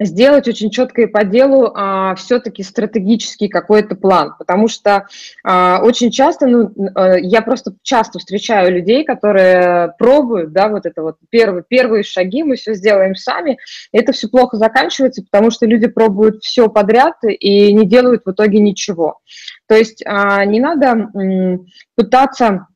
сделать 0.00 0.46
очень 0.46 0.70
четко 0.70 1.02
и 1.02 1.06
по 1.06 1.24
делу 1.24 1.72
а, 1.74 2.14
все-таки 2.16 2.62
стратегический 2.62 3.48
какой-то 3.48 3.94
план, 3.94 4.34
потому 4.38 4.68
что 4.68 5.06
а, 5.42 5.80
очень 5.82 6.10
часто, 6.10 6.46
ну, 6.46 6.70
а, 6.94 7.16
я 7.16 7.40
просто 7.40 7.74
часто 7.82 8.18
встречаю 8.18 8.72
людей, 8.72 9.04
которые 9.04 9.94
пробуют, 9.98 10.52
да, 10.52 10.68
вот 10.68 10.84
это 10.84 11.02
вот 11.02 11.16
первые, 11.30 11.64
первые 11.66 12.02
шаги, 12.02 12.42
мы 12.42 12.56
все 12.56 12.74
сделаем 12.74 13.14
сами, 13.14 13.58
это 13.92 14.12
все 14.12 14.28
плохо 14.28 14.56
заканчивается, 14.56 15.22
потому 15.22 15.50
что 15.50 15.66
люди 15.66 15.86
пробуют 15.86 16.42
все 16.42 16.68
подряд 16.68 17.14
и 17.22 17.72
не 17.72 17.86
делают 17.86 18.22
в 18.26 18.30
итоге 18.30 18.60
ничего. 18.60 19.20
То 19.66 19.74
есть 19.74 20.02
а, 20.04 20.44
не 20.44 20.60
надо 20.60 21.10
м, 21.14 21.66
пытаться 21.94 22.66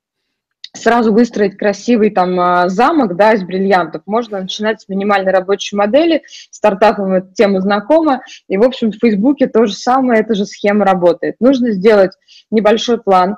сразу 0.72 1.12
выстроить 1.12 1.56
красивый 1.56 2.10
там 2.10 2.38
а, 2.38 2.68
замок, 2.68 3.16
да, 3.16 3.34
из 3.34 3.42
бриллиантов. 3.42 4.02
Можно 4.06 4.40
начинать 4.40 4.80
с 4.80 4.88
минимальной 4.88 5.32
рабочей 5.32 5.76
модели, 5.76 6.22
стартапам 6.50 7.12
эта 7.12 7.32
тема 7.34 7.60
знакома, 7.60 8.22
и, 8.48 8.56
в 8.56 8.62
общем, 8.62 8.92
в 8.92 8.96
Фейсбуке 8.96 9.46
то 9.46 9.66
же 9.66 9.74
самое, 9.74 10.20
эта 10.20 10.34
же 10.34 10.46
схема 10.46 10.84
работает. 10.84 11.36
Нужно 11.40 11.72
сделать 11.72 12.12
небольшой 12.50 13.00
план, 13.02 13.36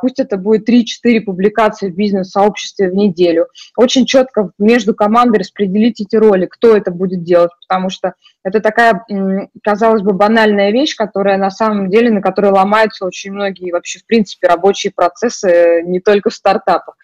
пусть 0.00 0.18
это 0.18 0.36
будет 0.36 0.68
3-4 0.68 1.20
публикации 1.20 1.90
в 1.90 1.94
бизнес-сообществе 1.94 2.90
в 2.90 2.94
неделю. 2.94 3.46
Очень 3.76 4.06
четко 4.06 4.50
между 4.58 4.94
командой 4.94 5.38
распределить 5.38 6.00
эти 6.00 6.16
роли, 6.16 6.46
кто 6.46 6.76
это 6.76 6.90
будет 6.90 7.22
делать, 7.22 7.50
потому 7.66 7.90
что 7.90 8.14
это 8.44 8.60
такая, 8.60 9.04
казалось 9.62 10.02
бы, 10.02 10.12
банальная 10.12 10.72
вещь, 10.72 10.96
которая 10.96 11.38
на 11.38 11.50
самом 11.50 11.90
деле, 11.90 12.10
на 12.10 12.20
которой 12.20 12.50
ломаются 12.50 13.06
очень 13.06 13.32
многие 13.32 13.70
вообще, 13.70 14.00
в 14.00 14.06
принципе, 14.06 14.48
рабочие 14.48 14.92
процессы 14.92 15.82
не 15.84 16.00
только 16.00 16.30
в 16.30 16.34
стартапах. 16.34 16.96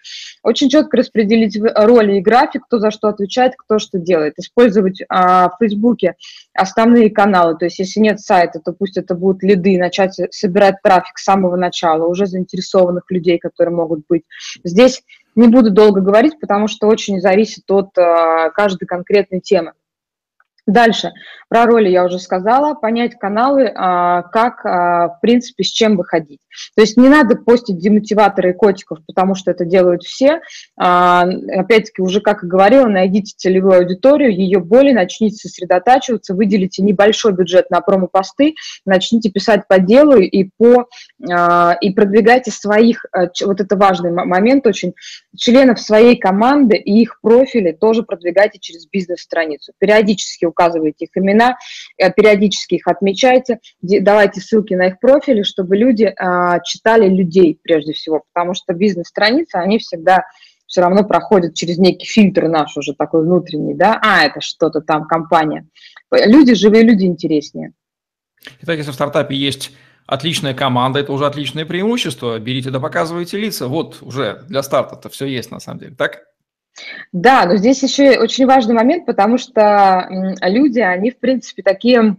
Очень 0.43 0.69
четко 0.69 0.97
распределить 0.97 1.57
роли 1.75 2.17
и 2.17 2.21
график, 2.21 2.65
кто 2.65 2.79
за 2.79 2.91
что 2.91 3.07
отвечает, 3.07 3.53
кто 3.57 3.79
что 3.79 3.99
делает. 3.99 4.33
Использовать 4.37 5.01
а, 5.07 5.49
в 5.49 5.57
Фейсбуке 5.59 6.15
основные 6.53 7.09
каналы, 7.09 7.57
то 7.57 7.65
есть 7.65 7.79
если 7.79 7.99
нет 7.99 8.19
сайта, 8.19 8.59
то 8.59 8.73
пусть 8.73 8.97
это 8.97 9.15
будут 9.15 9.43
лиды, 9.43 9.77
начать 9.77 10.19
собирать 10.31 10.75
трафик 10.83 11.17
с 11.17 11.23
самого 11.23 11.55
начала, 11.55 12.07
уже 12.07 12.25
заинтересованных 12.25 13.09
людей, 13.09 13.37
которые 13.37 13.75
могут 13.75 14.01
быть. 14.07 14.23
Здесь 14.63 15.03
не 15.35 15.47
буду 15.47 15.71
долго 15.71 16.01
говорить, 16.01 16.39
потому 16.39 16.67
что 16.67 16.87
очень 16.87 17.21
зависит 17.21 17.69
от 17.69 17.97
а, 17.97 18.49
каждой 18.49 18.85
конкретной 18.85 19.39
темы. 19.39 19.73
Дальше. 20.69 21.11
Про 21.49 21.65
роли 21.65 21.89
я 21.89 22.05
уже 22.05 22.19
сказала. 22.19 22.75
Понять 22.75 23.15
каналы, 23.15 23.73
а, 23.75 24.21
как, 24.21 24.63
а, 24.63 25.07
в 25.07 25.19
принципе, 25.19 25.63
с 25.63 25.67
чем 25.67 25.97
выходить. 25.97 26.41
То 26.75 26.81
есть 26.81 26.95
не 26.95 27.09
надо 27.09 27.35
постить 27.35 27.79
демотиваторы 27.79 28.51
и 28.51 28.53
котиков, 28.53 28.99
потому 29.07 29.33
что 29.33 29.49
это 29.49 29.65
делают 29.65 30.03
все. 30.03 30.41
А, 30.77 31.23
опять-таки, 31.23 32.03
уже, 32.03 32.21
как 32.21 32.43
и 32.43 32.47
говорила, 32.47 32.85
найдите 32.85 33.33
целевую 33.35 33.79
аудиторию, 33.79 34.31
ее 34.31 34.59
боли, 34.59 34.91
начните 34.91 35.37
сосредотачиваться, 35.37 36.35
выделите 36.35 36.83
небольшой 36.83 37.33
бюджет 37.33 37.71
на 37.71 37.81
промо-посты, 37.81 38.53
начните 38.85 39.31
писать 39.31 39.67
по 39.67 39.79
делу 39.79 40.17
и, 40.17 40.51
по, 40.57 40.87
и 41.19 41.93
продвигайте 41.93 42.51
своих, 42.51 43.05
вот 43.13 43.59
это 43.59 43.75
важный 43.75 44.11
момент 44.11 44.67
очень, 44.67 44.93
членов 45.35 45.79
своей 45.79 46.17
команды 46.17 46.77
и 46.77 47.01
их 47.01 47.19
профили 47.21 47.71
тоже 47.71 48.03
продвигайте 48.03 48.59
через 48.59 48.85
бизнес-страницу. 48.87 49.73
Периодически 49.79 50.45
указывайте 50.59 51.05
их 51.05 51.11
имена, 51.15 51.57
э, 51.97 52.11
периодически 52.11 52.75
их 52.75 52.87
отмечайте, 52.87 53.59
давайте 53.81 54.41
ссылки 54.41 54.73
на 54.73 54.87
их 54.87 54.99
профили, 54.99 55.43
чтобы 55.43 55.77
люди 55.77 56.13
а, 56.17 56.59
читали 56.59 57.07
людей 57.07 57.57
прежде 57.61 57.93
всего, 57.93 58.23
потому 58.33 58.53
что 58.53 58.73
бизнес-страницы, 58.73 59.55
они 59.55 59.79
всегда 59.79 60.23
все 60.65 60.81
равно 60.81 61.03
проходят 61.03 61.55
через 61.55 61.77
некий 61.77 62.05
фильтр 62.05 62.47
наш 62.47 62.77
уже 62.77 62.93
такой 62.93 63.23
внутренний, 63.23 63.73
да, 63.73 63.99
а, 64.01 64.25
это 64.25 64.41
что-то 64.41 64.81
там, 64.81 65.07
компания. 65.07 65.67
Люди, 66.11 66.53
живые 66.53 66.83
люди 66.83 67.05
интереснее. 67.05 67.73
Итак, 68.61 68.77
если 68.77 68.91
в 68.91 68.95
стартапе 68.95 69.35
есть 69.35 69.71
отличная 70.05 70.53
команда, 70.53 70.99
это 70.99 71.11
уже 71.11 71.25
отличное 71.25 71.65
преимущество. 71.65 72.39
Берите 72.39 72.71
да 72.71 72.79
показывайте 72.79 73.37
лица. 73.37 73.67
Вот 73.67 73.97
уже 74.01 74.43
для 74.47 74.63
старта-то 74.63 75.09
все 75.09 75.25
есть 75.25 75.51
на 75.51 75.59
самом 75.59 75.79
деле, 75.79 75.95
так? 75.95 76.23
Да, 77.11 77.45
но 77.45 77.55
здесь 77.55 77.81
еще 77.83 78.19
очень 78.19 78.45
важный 78.45 78.75
момент, 78.75 79.05
потому 79.05 79.37
что 79.37 80.07
люди, 80.41 80.79
они, 80.79 81.11
в 81.11 81.17
принципе, 81.17 81.63
такие 81.63 82.17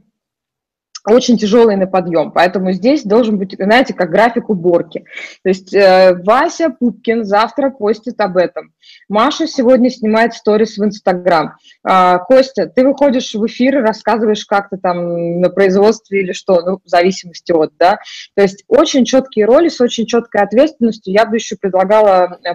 очень 1.07 1.39
тяжелый 1.39 1.77
на 1.77 1.87
подъем, 1.87 2.33
поэтому 2.33 2.73
здесь 2.73 3.05
должен 3.05 3.39
быть, 3.39 3.55
знаете, 3.59 3.95
как 3.95 4.11
график 4.11 4.51
уборки. 4.51 5.05
То 5.43 5.49
есть 5.49 5.75
э, 5.75 6.15
Вася 6.25 6.71
Пупкин 6.71 7.25
завтра 7.25 7.71
постит 7.71 8.21
об 8.21 8.37
этом. 8.37 8.73
Маша 9.09 9.47
сегодня 9.47 9.91
снимает 9.91 10.35
сторис 10.35 10.77
в 10.79 10.85
Инстаграм. 10.85 11.57
Э, 11.89 12.19
Костя, 12.27 12.67
ты 12.67 12.87
выходишь 12.87 13.35
в 13.35 13.47
эфир 13.47 13.79
и 13.79 13.83
рассказываешь, 13.83 14.45
как 14.45 14.71
ты 14.71 14.77
там 14.77 15.41
на 15.41 15.49
производстве 15.49 16.23
или 16.23 16.33
что, 16.33 16.61
ну, 16.61 16.81
в 16.85 16.89
зависимости 16.89 17.53
от, 17.53 17.73
да. 17.79 17.99
То 18.35 18.43
есть 18.43 18.65
очень 18.69 19.05
четкие 19.05 19.47
роли 19.47 19.69
с 19.69 19.81
очень 19.81 20.07
четкой 20.07 20.43
ответственностью. 20.43 21.13
Я 21.13 21.27
бы 21.27 21.37
еще 21.37 21.57
предлагала 21.57 22.39
э, 22.45 22.55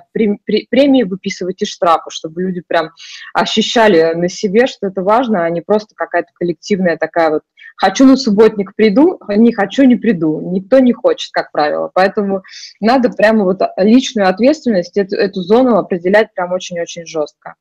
премии 0.70 1.04
выписывать 1.04 1.62
и 1.62 1.66
штрафы, 1.66 2.10
чтобы 2.10 2.44
люди 2.44 2.62
прям 2.66 2.92
ощущали 3.34 4.14
на 4.14 4.30
себе, 4.30 4.68
что 4.68 4.88
это 4.88 5.02
важно, 5.02 5.46
а 5.46 5.50
не 5.50 5.62
просто 5.62 5.96
какая-то 5.96 6.30
коллективная 6.34 6.98
такая 6.98 7.30
вот 7.30 7.42
Хочу 7.78 8.06
на 8.06 8.18
субботник 8.18 8.76
приду, 8.76 9.20
не 9.28 9.54
хочу 9.54 9.84
не 9.84 9.96
приду. 9.96 10.52
Никто 10.52 10.80
не 10.80 10.94
хочет, 10.94 11.32
как 11.32 11.52
правило. 11.52 11.92
Поэтому 11.94 12.42
надо 12.80 13.10
прямо 13.10 13.44
вот 13.44 13.60
личную 13.78 14.30
ответственность, 14.30 14.98
эту, 14.98 15.16
эту 15.16 15.42
зону 15.42 15.78
определять 15.78 16.34
прям 16.34 16.52
очень-очень 16.52 17.06
жестко. 17.06 17.56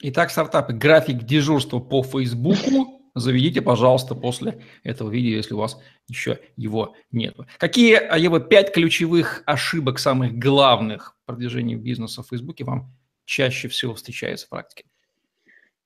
Итак, 0.00 0.30
стартапы, 0.30 0.72
график 0.74 1.24
дежурства 1.24 1.80
по 1.80 2.04
Фейсбуку 2.04 2.98
заведите, 3.14 3.62
пожалуйста, 3.62 4.14
после 4.14 4.62
этого 4.84 5.10
видео, 5.10 5.36
если 5.36 5.54
у 5.54 5.58
вас 5.58 5.78
еще 6.06 6.38
его 6.56 6.94
нет. 7.10 7.36
Какие, 7.58 8.00
Ева, 8.18 8.40
пять 8.40 8.72
ключевых 8.72 9.42
ошибок, 9.46 9.98
самых 9.98 10.38
главных 10.38 11.16
в 11.22 11.26
продвижении 11.26 11.74
бизнеса 11.74 12.22
в 12.22 12.28
Фейсбуке 12.28 12.64
вам 12.64 12.94
чаще 13.24 13.68
всего 13.68 13.94
встречаются 13.94 14.46
в 14.46 14.50
практике? 14.50 14.88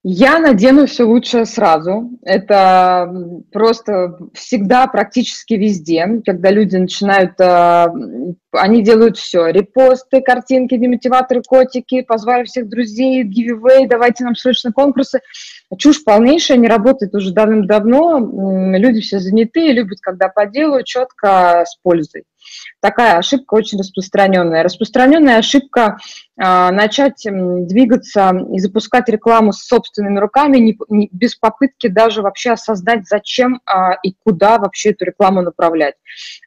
Я 0.04 0.40
надену 0.40 0.86
все 0.86 1.04
лучшее 1.04 1.46
сразу. 1.46 2.10
Это 2.22 3.08
просто 3.52 4.18
всегда, 4.34 4.88
практически 4.88 5.54
везде, 5.54 6.20
когда 6.26 6.50
люди 6.50 6.74
начинают, 6.74 7.38
э, 7.38 7.86
они 8.50 8.82
делают 8.82 9.16
все. 9.16 9.46
Репосты, 9.46 10.20
картинки, 10.20 10.76
демотиваторы, 10.76 11.42
котики, 11.46 12.02
позвали 12.02 12.44
всех 12.44 12.68
друзей, 12.68 13.22
giveaway, 13.22 13.86
давайте 13.86 14.24
нам 14.24 14.34
срочно 14.34 14.72
конкурсы. 14.72 15.20
Чушь 15.78 16.02
полнейшая, 16.02 16.58
не 16.58 16.66
работает 16.66 17.14
уже 17.14 17.32
давным-давно. 17.32 18.76
Люди 18.76 19.00
все 19.00 19.20
заняты, 19.20 19.70
любят, 19.70 20.00
когда 20.00 20.28
по 20.28 20.46
делу, 20.46 20.82
четко, 20.82 21.64
с 21.64 21.76
пользой. 21.80 22.24
Такая 22.80 23.18
ошибка 23.18 23.54
очень 23.54 23.78
распространенная. 23.78 24.62
Распространенная 24.62 25.38
ошибка 25.38 25.98
а, 26.38 26.70
начать 26.72 27.24
двигаться 27.24 28.32
и 28.52 28.58
запускать 28.58 29.08
рекламу 29.08 29.52
с 29.52 29.64
собственными 29.66 30.18
руками 30.18 30.58
не, 30.58 30.78
не, 30.88 31.08
без 31.12 31.36
попытки 31.36 31.88
даже 31.88 32.22
вообще 32.22 32.52
осознать, 32.52 33.06
зачем 33.06 33.60
а, 33.66 33.92
и 34.02 34.14
куда 34.24 34.58
вообще 34.58 34.90
эту 34.90 35.04
рекламу 35.04 35.42
направлять. 35.42 35.94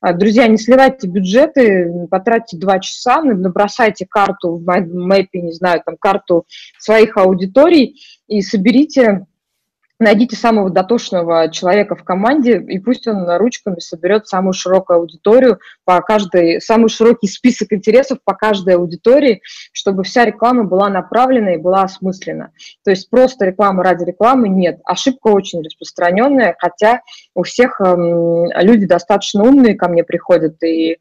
А, 0.01 0.13
друзья, 0.13 0.47
не 0.47 0.57
сливайте 0.57 1.07
бюджеты, 1.07 1.91
потратьте 2.09 2.57
два 2.57 2.79
часа, 2.79 3.21
набросайте 3.21 4.05
карту 4.05 4.57
в 4.57 4.65
мэпе, 4.65 5.41
не 5.41 5.51
знаю, 5.51 5.81
там 5.85 5.97
карту 5.97 6.45
своих 6.79 7.17
аудиторий 7.17 8.01
и 8.27 8.41
соберите 8.41 9.25
найдите 9.99 10.35
самого 10.35 10.69
дотошного 10.69 11.49
человека 11.49 11.95
в 11.95 12.03
команде, 12.03 12.59
и 12.59 12.79
пусть 12.79 13.07
он 13.07 13.29
ручками 13.37 13.79
соберет 13.79 14.27
самую 14.27 14.53
широкую 14.53 14.99
аудиторию 14.99 15.59
по 15.85 16.01
каждой, 16.01 16.61
самый 16.61 16.89
широкий 16.89 17.27
список 17.27 17.71
интересов 17.71 18.19
по 18.23 18.33
каждой 18.33 18.75
аудитории, 18.75 19.41
чтобы 19.71 20.03
вся 20.03 20.25
реклама 20.25 20.63
была 20.63 20.89
направлена 20.89 21.55
и 21.55 21.57
была 21.57 21.83
осмыслена. 21.83 22.51
То 22.83 22.91
есть 22.91 23.09
просто 23.09 23.45
реклама 23.45 23.83
ради 23.83 24.03
рекламы 24.03 24.49
нет. 24.49 24.79
Ошибка 24.83 25.27
очень 25.27 25.61
распространенная, 25.61 26.55
хотя 26.59 27.01
у 27.35 27.43
всех 27.43 27.79
эм, 27.81 28.49
люди 28.55 28.85
достаточно 28.85 29.43
умные 29.43 29.75
ко 29.75 29.87
мне 29.89 30.03
приходят, 30.03 30.61
и 30.63 30.97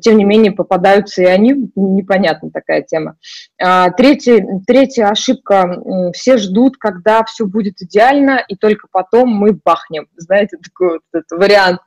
тем 0.00 0.18
не 0.18 0.24
менее 0.24 0.52
попадаются 0.52 1.22
и 1.22 1.24
они, 1.24 1.70
непонятна 1.74 2.50
такая 2.50 2.82
тема. 2.82 3.16
А, 3.60 3.90
третья, 3.90 4.44
третья 4.66 5.06
ошибка, 5.06 5.82
все 6.12 6.36
ждут, 6.36 6.76
когда 6.76 7.24
все 7.24 7.46
будет 7.46 7.80
идеально, 7.80 8.44
и 8.46 8.54
только 8.54 8.86
потом 8.92 9.30
мы 9.30 9.52
бахнем. 9.52 10.06
Знаете, 10.16 10.58
такой 10.62 10.94
вот 10.94 11.02
этот 11.12 11.38
вариант. 11.38 11.80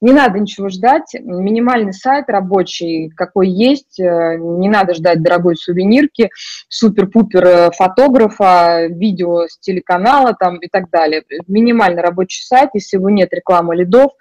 Не 0.00 0.12
надо 0.12 0.38
ничего 0.38 0.68
ждать. 0.68 1.14
Минимальный 1.20 1.92
сайт 1.92 2.26
рабочий, 2.28 3.10
какой 3.10 3.48
есть. 3.48 3.98
Э, 3.98 4.36
не 4.38 4.68
надо 4.68 4.94
ждать 4.94 5.22
дорогой 5.22 5.56
сувенирки, 5.56 6.30
супер-пупер 6.68 7.44
э, 7.44 7.70
фотографа, 7.72 8.86
видео 8.86 9.48
с 9.48 9.58
телеканала 9.58 10.34
там 10.38 10.58
и 10.58 10.68
так 10.68 10.90
далее. 10.90 11.24
Минимальный 11.48 12.02
рабочий 12.02 12.44
сайт, 12.44 12.70
если 12.74 12.96
его 12.96 13.10
нет 13.10 13.32
рекламы 13.32 13.47
лидов, 13.72 14.12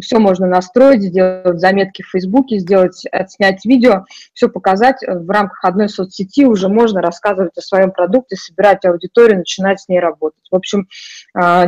все 0.00 0.18
можно 0.18 0.46
настроить, 0.46 1.02
сделать 1.02 1.58
заметки 1.58 2.02
в 2.02 2.10
Фейсбуке, 2.10 2.58
сделать, 2.58 3.04
отснять 3.10 3.64
видео, 3.64 4.04
все 4.34 4.48
показать. 4.48 4.96
В 5.06 5.28
рамках 5.30 5.64
одной 5.64 5.88
соцсети 5.88 6.44
уже 6.44 6.68
можно 6.68 7.00
рассказывать 7.00 7.56
о 7.56 7.62
своем 7.62 7.92
продукте, 7.92 8.36
собирать 8.36 8.84
аудиторию, 8.84 9.38
начинать 9.38 9.80
с 9.80 9.88
ней 9.88 10.00
работать. 10.00 10.44
В 10.50 10.56
общем, 10.56 10.88
а, 11.34 11.66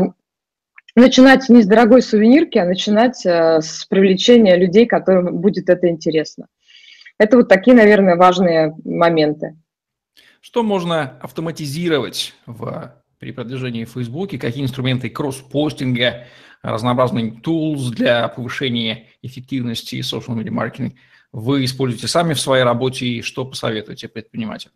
начинать 0.95 1.49
не 1.49 1.63
с 1.63 1.67
дорогой 1.67 2.03
сувенирки, 2.03 2.59
а 2.59 2.67
начинать 2.67 3.25
э, 3.25 3.61
с 3.61 3.85
привлечения 3.87 4.57
людей, 4.57 4.87
которым 4.87 5.39
будет 5.39 5.71
это 5.71 5.89
интересно. 5.89 6.49
Это 7.19 7.37
вот 7.37 7.49
такие, 7.49 7.77
наверное, 7.77 8.17
важные 8.17 8.75
моменты. 8.85 9.57
Что 10.41 10.63
можно 10.63 11.19
автоматизировать 11.21 12.35
в, 12.47 12.93
при 13.19 13.33
продвижении 13.33 13.85
в 13.85 13.91
Фейсбуке? 13.91 14.39
Какие 14.39 14.65
инструменты 14.65 15.11
кросс-постинга, 15.11 16.27
разнообразные 16.63 17.31
tools 17.31 17.91
для 17.91 18.29
повышения 18.29 19.07
эффективности 19.23 19.97
social 19.97 20.37
media 20.37 20.51
маркетинга 20.51 20.95
вы 21.33 21.65
используете 21.65 22.09
сами 22.09 22.35
в 22.35 22.41
своей 22.41 22.65
работе 22.65 23.07
и 23.07 23.23
что 23.23 23.45
посоветуете 23.45 24.09
предпринимателям? 24.09 24.75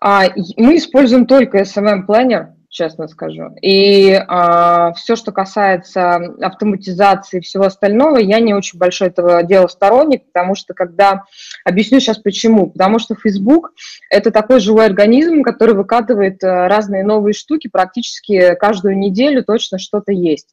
А, 0.00 0.24
мы 0.56 0.76
используем 0.76 1.26
только 1.26 1.62
SMM-планер, 1.62 2.55
честно 2.76 3.08
скажу. 3.08 3.54
И 3.62 4.12
а, 4.28 4.92
все, 4.92 5.16
что 5.16 5.32
касается 5.32 6.16
автоматизации 6.42 7.38
и 7.38 7.40
всего 7.40 7.64
остального, 7.64 8.18
я 8.18 8.38
не 8.38 8.52
очень 8.52 8.78
большой 8.78 9.08
этого 9.08 9.42
дела 9.42 9.66
сторонник, 9.66 10.26
потому 10.26 10.54
что 10.54 10.74
когда... 10.74 11.24
Объясню 11.64 12.00
сейчас 12.00 12.18
почему. 12.18 12.70
Потому 12.70 12.98
что 12.98 13.14
Facebook– 13.14 13.72
это 14.10 14.30
такой 14.30 14.60
живой 14.60 14.84
организм, 14.84 15.42
который 15.42 15.74
выкатывает 15.74 16.44
э, 16.44 16.66
разные 16.66 17.02
новые 17.02 17.32
штуки 17.32 17.68
практически 17.68 18.54
каждую 18.56 18.98
неделю 18.98 19.42
точно 19.42 19.78
что-то 19.78 20.12
есть. 20.12 20.48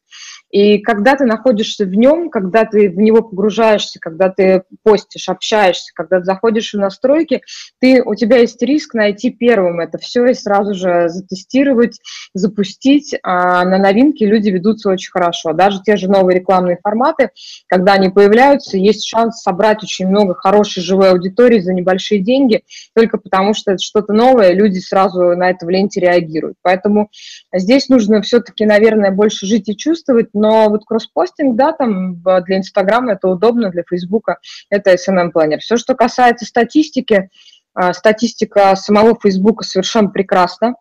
И 0.54 0.78
когда 0.78 1.16
ты 1.16 1.26
находишься 1.26 1.84
в 1.84 1.96
нем, 1.96 2.30
когда 2.30 2.64
ты 2.64 2.88
в 2.88 2.98
него 2.98 3.24
погружаешься, 3.24 3.98
когда 4.00 4.30
ты 4.30 4.62
постишь, 4.84 5.28
общаешься, 5.28 5.92
когда 5.96 6.20
ты 6.20 6.26
заходишь 6.26 6.74
в 6.74 6.78
настройки, 6.78 7.42
ты, 7.80 8.04
у 8.04 8.14
тебя 8.14 8.38
есть 8.38 8.62
риск 8.62 8.94
найти 8.94 9.32
первым 9.32 9.80
это 9.80 9.98
все 9.98 10.28
и 10.28 10.36
сразу 10.36 10.76
же 10.76 11.10
затестировать, 11.10 12.00
запустить. 12.36 13.16
А 13.24 13.66
на 13.66 13.80
новинки 13.80 14.24
люди 14.24 14.50
ведутся 14.50 14.92
очень 14.92 15.10
хорошо. 15.10 15.54
Даже 15.54 15.82
те 15.82 15.98
же 15.98 16.08
новые 16.08 16.38
рекламные 16.38 16.78
форматы, 16.84 17.32
когда 17.66 17.94
они 17.94 18.10
появляются, 18.10 18.78
есть 18.78 19.08
шанс 19.08 19.42
собрать 19.42 19.82
очень 19.82 20.08
много 20.08 20.36
хорошей 20.36 20.84
живой 20.84 21.10
аудитории 21.10 21.62
за 21.62 21.74
небольшие 21.74 22.22
деньги, 22.22 22.62
только 22.94 23.18
потому 23.18 23.56
что 23.56 23.72
это 23.72 23.82
что-то 23.82 24.14
новое, 24.14 24.54
люди 24.54 24.78
сразу 24.78 25.36
на 25.36 25.50
это 25.50 25.66
в 25.66 25.70
ленте 25.72 26.00
реагируют. 26.00 26.58
Поэтому 26.62 27.10
здесь 27.52 27.90
нужно 27.90 28.22
все-таки, 28.22 28.68
наверное, 28.68 29.10
больше 29.10 29.48
жить 29.48 29.68
и 29.68 29.76
чувствовать, 29.76 30.28
но 30.44 30.68
вот 30.68 30.84
кросспостинг, 30.84 31.56
да, 31.56 31.72
там 31.72 32.22
для 32.22 32.58
Инстаграма 32.58 33.14
это 33.14 33.30
удобно, 33.30 33.70
для 33.70 33.84
Фейсбука 33.90 34.40
это 34.70 34.94
SMM-планер. 34.94 35.60
Все, 35.60 35.78
что 35.78 35.96
касается 35.96 36.46
статистики, 36.46 37.30
а, 37.74 37.94
статистика 37.94 38.76
самого 38.76 39.18
Фейсбука 39.22 39.64
совершенно 39.64 40.10
прекрасна. 40.10 40.76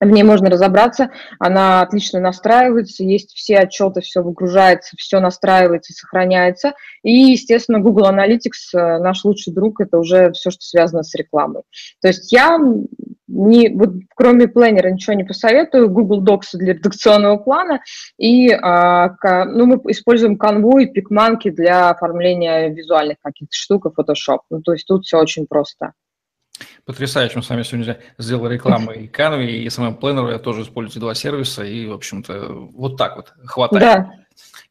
В 0.00 0.06
ней 0.06 0.22
можно 0.22 0.48
разобраться, 0.48 1.10
она 1.38 1.82
отлично 1.82 2.20
настраивается, 2.20 3.04
есть 3.04 3.34
все 3.34 3.58
отчеты, 3.58 4.00
все 4.00 4.22
выгружается, 4.22 4.96
все 4.96 5.20
настраивается, 5.20 5.92
сохраняется. 5.92 6.72
И, 7.02 7.12
естественно, 7.12 7.80
Google 7.80 8.08
Analytics, 8.08 8.74
э, 8.74 8.98
наш 8.98 9.24
лучший 9.24 9.52
друг, 9.52 9.80
это 9.80 9.98
уже 9.98 10.32
все, 10.32 10.50
что 10.50 10.62
связано 10.62 11.02
с 11.02 11.14
рекламой. 11.14 11.62
То 12.00 12.08
есть 12.08 12.32
я 12.32 12.58
не, 13.28 13.68
вот, 13.68 13.90
кроме 14.16 14.48
планера 14.48 14.88
ничего 14.88 15.14
не 15.14 15.24
посоветую, 15.24 15.90
Google 15.90 16.24
Docs 16.24 16.54
для 16.54 16.72
редакционного 16.72 17.36
плана, 17.36 17.80
и 18.18 18.50
а, 18.50 19.10
ну, 19.44 19.66
мы 19.66 19.80
используем 19.90 20.36
Canva 20.36 20.82
и 20.82 21.00
PicMonkey 21.00 21.50
для 21.50 21.90
оформления 21.90 22.68
визуальных 22.68 23.18
каких-то 23.22 23.54
штук 23.54 23.86
и 23.86 23.88
Photoshop. 23.88 24.40
Ну, 24.50 24.62
то 24.62 24.72
есть 24.72 24.86
тут 24.86 25.04
все 25.04 25.18
очень 25.18 25.46
просто. 25.46 25.92
Потрясающе, 26.84 27.36
мы 27.36 27.42
с 27.42 27.48
вами 27.48 27.62
сегодня 27.62 27.98
сделали 28.18 28.54
рекламу 28.54 28.92
и 28.92 29.06
Canva, 29.06 29.44
и 29.44 29.66
SMM 29.66 29.98
Planner, 30.00 30.30
я 30.32 30.38
тоже 30.38 30.62
использую 30.62 31.00
два 31.00 31.14
сервиса, 31.14 31.64
и, 31.64 31.86
в 31.86 31.92
общем-то, 31.92 32.48
вот 32.74 32.96
так 32.96 33.16
вот 33.16 33.32
хватает. 33.44 33.82
Да. 33.82 34.12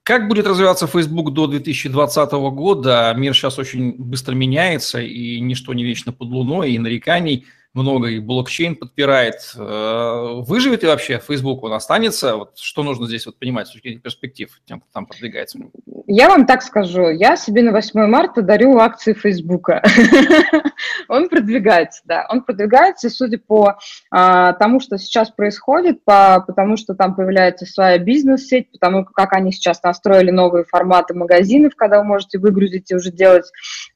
Как 0.04 0.28
будет 0.28 0.48
развиваться 0.48 0.88
Facebook 0.88 1.34
до 1.34 1.48
2020 1.48 2.32
года? 2.32 3.14
Мир 3.16 3.34
сейчас 3.36 3.60
очень 3.60 3.96
быстро 3.98 4.34
меняется, 4.34 5.00
и 5.00 5.40
ничто 5.40 5.74
не 5.74 5.84
вечно 5.84 6.12
под 6.12 6.30
луной, 6.30 6.72
и 6.72 6.80
нареканий– 6.80 7.46
много, 7.80 8.08
и 8.08 8.20
блокчейн 8.20 8.76
подпирает. 8.76 9.54
Э, 9.56 10.42
выживет 10.46 10.84
ли 10.84 10.90
вообще 10.90 11.20
Facebook? 11.26 11.64
Он 11.64 11.74
останется? 11.74 12.36
Вот 12.36 12.58
что 12.58 12.84
нужно 12.84 13.08
здесь 13.08 13.26
вот 13.26 13.38
понимать 13.38 13.68
с 13.68 13.72
точки 13.72 13.88
зрения 13.88 14.02
перспектив 14.02 14.50
тем, 14.66 14.80
кто 14.80 14.90
там 14.94 15.06
продвигается? 15.06 15.60
Я 16.08 16.30
вам 16.30 16.46
так 16.46 16.64
скажу. 16.64 17.10
Я 17.10 17.36
себе 17.36 17.62
на 17.62 17.72
8 17.72 18.08
марта 18.08 18.42
дарю 18.42 18.78
акции 18.78 19.14
Facebook. 19.14 19.70
Он 21.08 21.30
продвигается, 21.30 22.02
да. 22.06 22.26
Он 22.30 22.44
продвигается, 22.44 23.10
судя 23.10 23.38
по 23.38 23.78
а, 24.12 24.54
тому, 24.54 24.80
что 24.80 24.98
сейчас 24.98 25.30
происходит, 25.30 26.04
по, 26.04 26.44
потому 26.46 26.78
что 26.78 26.96
там 26.96 27.16
появляется 27.16 27.66
своя 27.66 27.98
бизнес-сеть, 27.98 28.72
потому 28.72 29.06
как 29.06 29.34
они 29.34 29.52
сейчас 29.52 29.84
настроили 29.84 30.32
новые 30.32 30.66
форматы 30.66 31.14
магазинов, 31.14 31.76
когда 31.76 32.00
вы 32.00 32.06
можете 32.06 32.40
выгрузить 32.40 32.92
и 32.92 32.96
уже 32.96 33.12
делать 33.12 33.46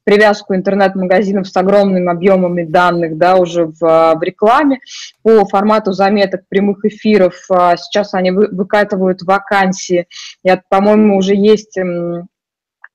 привязку 0.04 0.54
интернет-магазинов 0.54 1.48
с 1.48 1.56
огромными 1.56 2.10
объемами 2.10 2.64
данных, 2.64 3.16
да, 3.16 3.36
уже 3.36 3.72
в, 3.80 4.14
в 4.14 4.22
рекламе 4.22 4.80
по 5.22 5.44
формату 5.44 5.92
заметок 5.92 6.42
прямых 6.48 6.84
эфиров. 6.84 7.34
А, 7.50 7.76
сейчас 7.76 8.14
они 8.14 8.30
выкатывают 8.30 9.22
вакансии. 9.22 10.06
Я, 10.42 10.62
по-моему, 10.68 11.16
уже 11.16 11.34
есть 11.34 11.78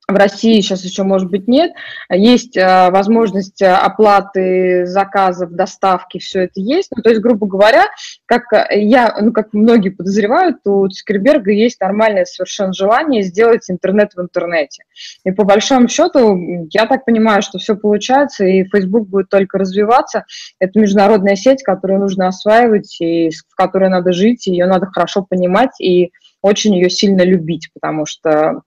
в 0.09 0.15
России 0.15 0.59
сейчас 0.61 0.83
еще, 0.83 1.03
может 1.03 1.29
быть, 1.29 1.47
нет. 1.47 1.71
Есть 2.11 2.57
э, 2.57 2.89
возможность 2.89 3.61
оплаты 3.61 4.85
заказов, 4.85 5.51
доставки, 5.51 6.19
все 6.19 6.43
это 6.43 6.59
есть. 6.59 6.89
Ну, 6.95 7.01
то 7.01 7.09
есть, 7.09 7.21
грубо 7.21 7.47
говоря, 7.47 7.85
как 8.25 8.43
я, 8.71 9.15
ну, 9.19 9.31
как 9.31 9.53
многие 9.53 9.89
подозревают, 9.89 10.57
у 10.65 10.87
Цукерберга 10.87 11.51
есть 11.51 11.79
нормальное 11.79 12.25
совершенно 12.25 12.73
желание 12.73 13.23
сделать 13.23 13.69
интернет 13.69 14.13
в 14.15 14.21
интернете. 14.21 14.83
И 15.23 15.31
по 15.31 15.43
большому 15.43 15.87
счету, 15.87 16.67
я 16.71 16.85
так 16.85 17.05
понимаю, 17.05 17.41
что 17.41 17.59
все 17.59 17.75
получается, 17.75 18.45
и 18.45 18.63
Facebook 18.65 19.07
будет 19.07 19.29
только 19.29 19.57
развиваться. 19.57 20.25
Это 20.59 20.79
международная 20.79 21.35
сеть, 21.35 21.63
которую 21.63 21.99
нужно 21.99 22.27
осваивать, 22.27 22.99
и 22.99 23.29
в 23.29 23.55
которой 23.55 23.89
надо 23.89 24.11
жить, 24.11 24.47
ее 24.47 24.65
надо 24.65 24.87
хорошо 24.87 25.25
понимать, 25.27 25.79
и 25.79 26.11
очень 26.41 26.75
ее 26.75 26.89
сильно 26.89 27.21
любить, 27.23 27.69
потому 27.73 28.05
что 28.05 28.61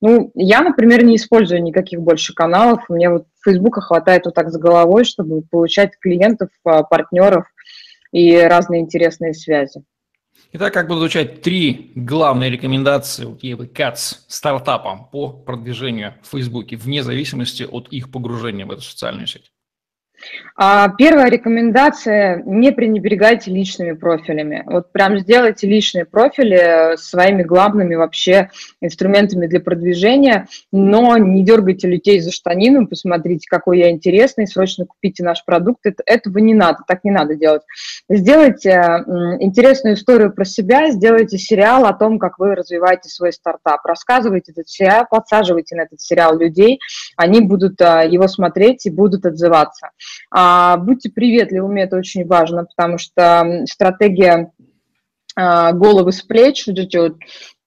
ну, 0.00 0.30
я, 0.34 0.60
например, 0.62 1.04
не 1.04 1.16
использую 1.16 1.62
никаких 1.62 2.00
больше 2.00 2.34
каналов. 2.34 2.88
Мне 2.88 3.10
вот 3.10 3.26
Фейсбука 3.44 3.80
хватает 3.80 4.24
вот 4.26 4.34
так 4.34 4.50
с 4.50 4.56
головой, 4.56 5.04
чтобы 5.04 5.42
получать 5.42 5.98
клиентов, 6.00 6.48
а, 6.64 6.82
партнеров 6.82 7.46
и 8.12 8.36
разные 8.36 8.80
интересные 8.80 9.34
связи. 9.34 9.82
Итак, 10.52 10.72
как 10.72 10.86
будут 10.88 11.00
звучать 11.00 11.42
три 11.42 11.92
главные 11.94 12.50
рекомендации 12.50 13.26
у 13.26 13.36
Евы 13.40 13.66
Кац 13.66 14.14
стартапам 14.28 15.08
по 15.10 15.28
продвижению 15.28 16.14
в 16.22 16.28
Фейсбуке, 16.28 16.76
вне 16.76 17.02
зависимости 17.02 17.64
от 17.64 17.88
их 17.88 18.10
погружения 18.10 18.64
в 18.64 18.70
эту 18.70 18.80
социальную 18.80 19.26
сеть? 19.26 19.52
А, 20.56 20.88
первая 20.88 21.30
рекомендация– 21.30 22.42
не 22.46 22.72
пренебрегайте 22.72 23.50
личными 23.50 23.92
профилями. 23.92 24.64
Вот 24.66 24.90
прям 24.90 25.18
сделайте 25.18 25.68
личные 25.68 26.04
профили 26.04 26.96
своими 26.96 27.42
главными 27.42 27.94
вообще 27.94 28.50
инструментами 28.80 29.46
для 29.46 29.60
продвижения, 29.60 30.48
но 30.72 31.16
не 31.16 31.44
дергайте 31.44 31.86
людей 31.86 32.20
за 32.20 32.32
штанину, 32.32 32.88
посмотрите, 32.88 33.46
какой 33.48 33.78
я 33.78 33.90
интересный, 33.90 34.48
срочно 34.48 34.84
купите 34.84 35.22
наш 35.22 35.44
продукт. 35.44 35.86
Это, 35.86 36.02
этого 36.06 36.38
не 36.38 36.54
надо, 36.54 36.78
так 36.86 37.04
не 37.04 37.10
надо 37.10 37.36
делать. 37.36 37.62
Сделайте 38.08 38.70
интересную 39.40 39.94
историю 39.94 40.32
про 40.32 40.44
себя, 40.44 40.90
сделайте 40.90 41.38
сериал 41.38 41.86
о 41.86 41.92
том, 41.92 42.18
как 42.18 42.38
вы 42.38 42.54
развиваете 42.54 43.08
свой 43.08 43.32
стартап. 43.32 43.84
Рассказывайте 43.86 44.52
этот 44.52 44.68
сериал, 44.68 45.06
подсаживайте 45.08 45.76
на 45.76 45.82
этот 45.82 46.00
сериал 46.00 46.36
людей, 46.36 46.80
они 47.16 47.40
будут 47.40 47.80
а, 47.80 48.04
его 48.04 48.26
смотреть 48.26 48.86
и 48.86 48.90
будут 48.90 49.24
отзываться. 49.24 49.90
А, 50.30 50.76
будьте 50.76 51.10
приветливыми, 51.10 51.80
это 51.80 51.96
очень 51.96 52.26
важно, 52.26 52.64
потому 52.64 52.98
что 52.98 53.64
стратегия 53.66 54.52
а, 55.36 55.72
головы 55.72 56.12
с 56.12 56.22
плеч, 56.22 56.66
вот 56.98 57.16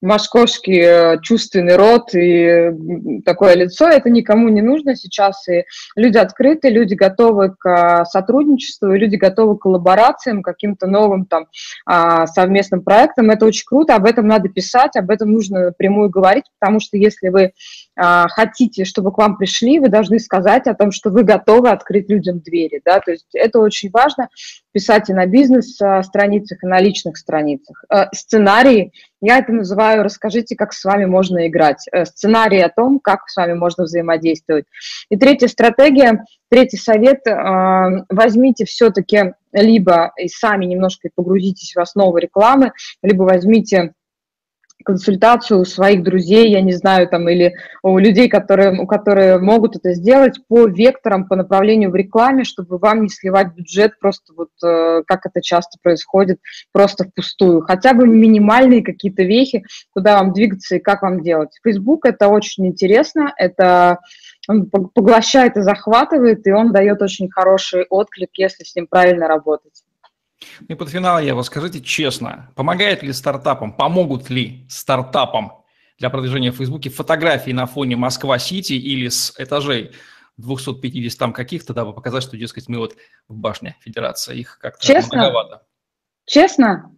московский 0.02 0.80
э, 0.80 1.18
чувственный 1.22 1.76
рот 1.76 2.14
и 2.14 3.22
такое 3.24 3.54
лицо, 3.54 3.88
это 3.88 4.10
никому 4.10 4.48
не 4.48 4.60
нужно 4.60 4.96
сейчас, 4.96 5.48
и 5.48 5.64
люди 5.94 6.18
открыты, 6.18 6.68
люди 6.68 6.94
готовы 6.94 7.54
к 7.56 7.66
а, 7.66 8.04
сотрудничеству, 8.04 8.92
люди 8.92 9.14
готовы 9.16 9.56
к 9.56 9.62
коллаборациям, 9.62 10.42
каким-то 10.42 10.88
новым 10.88 11.24
там 11.24 11.46
а, 11.86 12.26
совместным 12.26 12.82
проектам, 12.82 13.30
это 13.30 13.46
очень 13.46 13.64
круто, 13.64 13.94
об 13.94 14.04
этом 14.04 14.26
надо 14.26 14.48
писать, 14.48 14.96
об 14.96 15.10
этом 15.10 15.30
нужно 15.30 15.66
напрямую 15.66 16.10
говорить, 16.10 16.44
потому 16.58 16.80
что 16.80 16.96
если 16.96 17.28
вы 17.28 17.52
а, 17.96 18.26
хотите, 18.28 18.84
чтобы 18.84 19.12
к 19.12 19.18
вам 19.18 19.36
пришли, 19.36 19.78
вы 19.78 19.88
должны 19.88 20.18
сказать 20.18 20.66
о 20.66 20.74
том, 20.74 20.90
что 20.90 21.10
вы 21.10 21.22
готовы 21.22 21.70
открыть 21.70 22.10
людям 22.10 22.40
двери, 22.40 22.82
да, 22.84 22.98
то 22.98 23.12
есть 23.12 23.28
это 23.34 23.60
очень 23.60 23.90
важно, 23.90 24.28
писать 24.72 25.10
и 25.10 25.14
на 25.14 25.26
бизнес-страницах, 25.26 26.64
и 26.64 26.66
на 26.66 26.80
личных 26.80 27.16
страницах. 27.16 27.84
Э, 27.90 28.06
сценарии, 28.12 28.92
я 29.22 29.38
это 29.38 29.52
называю 29.52 30.02
«расскажите, 30.02 30.56
как 30.56 30.72
с 30.72 30.84
вами 30.84 31.04
можно 31.04 31.46
играть». 31.46 31.86
Э, 31.92 32.04
сценарий 32.04 32.60
о 32.60 32.68
том, 32.68 32.98
как 32.98 33.28
с 33.28 33.36
вами 33.36 33.54
можно 33.54 33.84
взаимодействовать. 33.84 34.66
И 35.10 35.16
третья 35.16 35.46
стратегия, 35.46 36.24
третий 36.50 36.76
совет 36.76 37.26
э,– 37.26 38.04
возьмите 38.10 38.64
все-таки 38.64 39.34
либо 39.52 40.12
и 40.16 40.28
сами 40.28 40.64
немножко 40.64 41.08
погрузитесь 41.14 41.74
в 41.74 41.80
основу 41.80 42.16
рекламы, 42.16 42.72
либо 43.02 43.22
возьмите 43.22 43.94
консультацию 44.82 45.60
у 45.60 45.64
своих 45.64 46.02
друзей, 46.02 46.50
я 46.50 46.60
не 46.60 46.72
знаю, 46.72 47.08
там, 47.08 47.28
или 47.28 47.54
у 47.82 47.98
людей, 47.98 48.28
которые, 48.28 48.80
у 48.80 48.86
которые 48.86 49.38
могут 49.38 49.76
это 49.76 49.94
сделать 49.94 50.40
по 50.48 50.66
векторам, 50.66 51.26
по 51.26 51.36
направлению 51.36 51.90
в 51.90 51.96
рекламе, 51.96 52.44
чтобы 52.44 52.78
вам 52.78 53.02
не 53.02 53.08
сливать 53.08 53.54
бюджет 53.54 53.98
просто 53.98 54.32
вот, 54.34 54.50
э, 54.64 55.02
как 55.06 55.26
это 55.26 55.40
часто 55.40 55.78
происходит, 55.82 56.38
просто 56.72 57.04
впустую. 57.04 57.62
Хотя 57.62 57.94
бы 57.94 58.06
минимальные 58.06 58.82
какие-то 58.82 59.22
вехи, 59.22 59.64
куда 59.92 60.18
вам 60.18 60.32
двигаться 60.32 60.76
и 60.76 60.80
как 60.80 61.02
вам 61.02 61.22
делать. 61.22 61.50
Facebook 61.62 62.06
это 62.06 62.28
очень 62.28 62.66
интересно, 62.66 63.32
это 63.36 63.98
он 64.48 64.68
поглощает 64.68 65.56
и 65.56 65.62
захватывает, 65.62 66.46
и 66.46 66.52
он 66.52 66.72
дает 66.72 67.00
очень 67.00 67.30
хороший 67.30 67.86
отклик, 67.88 68.30
если 68.36 68.64
с 68.64 68.74
ним 68.74 68.86
правильно 68.88 69.28
работать. 69.28 69.82
И 70.68 70.74
под 70.74 70.88
финал, 70.90 71.20
Ева, 71.20 71.42
скажите 71.42 71.80
честно, 71.80 72.50
помогает 72.54 73.02
ли 73.02 73.12
стартапам, 73.12 73.72
помогут 73.72 74.30
ли 74.30 74.66
стартапам 74.68 75.64
для 75.98 76.10
продвижения 76.10 76.50
в 76.50 76.56
Фейсбуке 76.56 76.90
фотографии 76.90 77.52
на 77.52 77.66
фоне 77.66 77.96
Москва-Сити 77.96 78.72
или 78.72 79.08
с 79.08 79.34
этажей 79.38 79.92
250 80.36 81.18
там 81.18 81.32
каких-то, 81.32 81.74
дабы 81.74 81.92
показать, 81.92 82.22
что, 82.22 82.36
дескать, 82.36 82.68
мы 82.68 82.78
вот 82.78 82.96
в 83.28 83.36
башне 83.36 83.76
Федерации, 83.80 84.38
их 84.38 84.58
как-то 84.60 84.84
Честно? 84.84 85.18
Многовато. 85.18 85.62
Честно? 86.26 86.90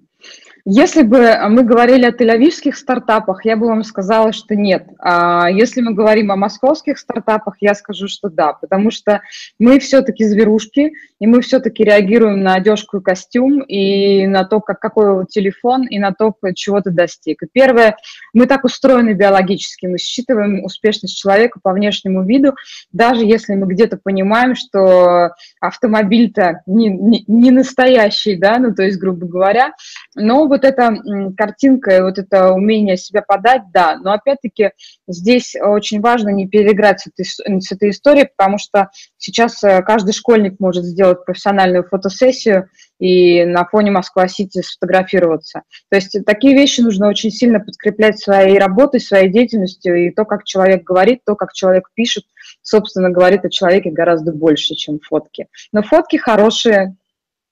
Если 0.66 1.02
бы 1.02 1.36
мы 1.50 1.62
говорили 1.62 2.06
о 2.06 2.10
тель-авивских 2.10 2.74
стартапах, 2.74 3.44
я 3.44 3.54
бы 3.54 3.66
вам 3.66 3.84
сказала, 3.84 4.32
что 4.32 4.54
нет. 4.56 4.86
А 4.98 5.50
если 5.50 5.82
мы 5.82 5.92
говорим 5.92 6.32
о 6.32 6.36
московских 6.36 6.98
стартапах, 6.98 7.56
я 7.60 7.74
скажу, 7.74 8.08
что 8.08 8.30
да, 8.30 8.54
потому 8.54 8.90
что 8.90 9.20
мы 9.58 9.78
все-таки 9.78 10.24
зверушки, 10.24 10.92
и 11.24 11.26
мы 11.26 11.40
все-таки 11.40 11.82
реагируем 11.82 12.42
на 12.42 12.56
одежку 12.56 12.98
и 12.98 13.02
костюм, 13.02 13.62
и 13.62 14.26
на 14.26 14.44
то, 14.44 14.60
как, 14.60 14.78
какой 14.78 15.24
телефон, 15.24 15.86
и 15.86 15.98
на 15.98 16.12
то, 16.12 16.34
чего 16.54 16.82
ты 16.82 16.90
достиг. 16.90 17.42
И 17.42 17.46
первое, 17.50 17.96
мы 18.34 18.44
так 18.44 18.62
устроены 18.64 19.14
биологически, 19.14 19.86
мы 19.86 19.96
считываем 19.96 20.62
успешность 20.62 21.16
человека 21.16 21.60
по 21.62 21.72
внешнему 21.72 22.24
виду, 22.24 22.54
даже 22.92 23.24
если 23.24 23.54
мы 23.54 23.66
где-то 23.68 23.96
понимаем, 23.96 24.54
что 24.54 25.30
автомобиль-то 25.60 26.60
не, 26.66 26.90
не, 26.90 27.24
не 27.26 27.50
настоящий, 27.50 28.36
да, 28.36 28.58
ну, 28.58 28.74
то 28.74 28.82
есть, 28.82 28.98
грубо 28.98 29.26
говоря, 29.26 29.72
но 30.14 30.46
вот 30.46 30.62
эта 30.62 30.94
картинка 31.38 31.96
и 31.96 32.02
вот 32.02 32.18
это 32.18 32.52
умение 32.52 32.98
себя 32.98 33.22
подать, 33.22 33.62
да, 33.72 33.96
но 33.96 34.12
опять-таки 34.12 34.72
здесь 35.08 35.56
очень 35.58 36.02
важно 36.02 36.28
не 36.28 36.46
переиграть 36.46 37.00
с 37.00 37.06
этой, 37.06 37.24
с 37.24 37.72
этой 37.72 37.88
историей, 37.88 38.28
потому 38.36 38.58
что 38.58 38.90
сейчас 39.16 39.64
э, 39.64 39.80
каждый 39.80 40.12
школьник 40.12 40.60
может 40.60 40.84
сделать 40.84 41.13
профессиональную 41.14 41.84
фотосессию 41.84 42.68
и 42.98 43.44
на 43.44 43.64
фоне 43.64 43.90
Москва-Сити 43.90 44.62
сфотографироваться. 44.62 45.62
То 45.90 45.96
есть 45.96 46.16
такие 46.24 46.54
вещи 46.54 46.80
нужно 46.80 47.08
очень 47.08 47.30
сильно 47.30 47.60
подкреплять 47.60 48.18
своей 48.18 48.58
работой, 48.58 49.00
своей 49.00 49.30
деятельностью, 49.30 50.06
и 50.06 50.10
то, 50.10 50.24
как 50.24 50.44
человек 50.44 50.84
говорит, 50.84 51.20
то, 51.24 51.34
как 51.36 51.52
человек 51.52 51.88
пишет, 51.94 52.24
собственно, 52.62 53.10
говорит 53.10 53.44
о 53.44 53.50
человеке 53.50 53.90
гораздо 53.90 54.32
больше, 54.32 54.74
чем 54.74 55.00
фотки. 55.00 55.48
Но 55.72 55.82
фотки 55.82 56.16
хорошие, 56.16 56.96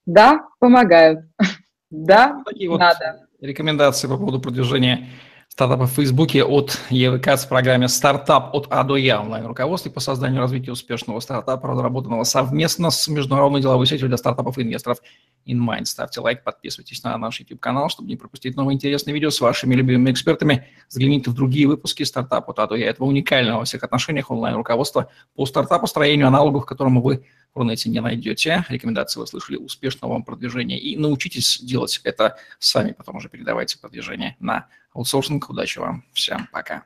да, 0.07 0.47
помогают. 0.59 1.21
Да, 1.95 2.43
Такие 2.47 2.71
надо. 2.71 3.19
Вот 3.19 3.47
рекомендации 3.47 4.09
по 4.09 4.17
поводу 4.17 4.41
продвижения 4.41 5.11
стартапа 5.53 5.87
в 5.87 5.91
Фейсбуке 5.91 6.45
от 6.45 6.81
ЕВК 6.89 7.37
в 7.39 7.47
программе 7.47 7.87
«Стартап 7.87 8.55
от 8.55 8.69
А 8.71 8.85
до 8.85 8.97
Я» 8.97 9.21
онлайн-руководстве 9.21 9.91
по 9.91 10.01
созданию 10.01 10.39
и 10.39 10.41
развитию 10.41 10.73
успешного 10.73 11.21
стартапа, 11.21 11.69
разработанного 11.69 12.25
совместно 12.25 12.91
с 12.91 13.07
международной 13.07 13.61
деловой 13.61 13.87
сетью 13.87 14.09
для 14.09 14.17
стартапов 14.17 14.57
и 14.57 14.63
инвесторов 14.63 15.03
InMind. 15.47 15.85
Ставьте 15.85 16.23
лайк, 16.23 16.43
подписывайтесь 16.43 17.03
на 17.05 17.19
наш 17.19 17.39
YouTube-канал, 17.39 17.91
чтобы 17.91 18.09
не 18.09 18.17
пропустить 18.17 18.57
новые 18.57 18.77
интересные 18.77 19.13
видео 19.13 19.29
с 19.29 19.43
вашими 19.43 19.75
любимыми 19.75 20.13
экспертами. 20.13 20.69
Взгляните 20.89 21.29
в 21.31 21.35
другие 21.35 21.69
выпуски 21.69 22.03
«Стартап 22.03 22.49
от 22.49 22.59
А 22.59 22.67
до 22.67 22.75
Я». 22.75 22.87
Этого 22.87 23.07
уникального 23.09 23.59
во 23.59 23.65
всех 23.67 23.83
отношениях 23.83 24.31
онлайн-руководства 24.31 25.11
по 25.37 25.45
стартапу, 25.45 25.87
строению 25.87 26.29
аналогов, 26.29 26.65
которому 26.65 27.03
вы 27.03 27.27
Рунете 27.55 27.91
не 27.91 28.01
найдете. 28.01 28.65
Рекомендации 28.69 29.21
вы 29.21 29.27
слышали, 29.27 29.57
успешного 29.57 30.13
вам 30.13 30.25
продвижения. 30.25 30.79
И 30.79 30.97
научитесь 30.97 31.61
делать 31.61 32.01
это 32.05 32.37
сами, 32.59 32.93
потом 32.93 33.17
уже 33.17 33.29
передавайте 33.29 33.79
продвижение 33.79 34.37
на 34.41 34.69
аутсорсинг. 34.95 35.49
Удачи 35.51 35.79
вам. 35.79 36.05
Всем 36.13 36.49
пока. 36.53 36.85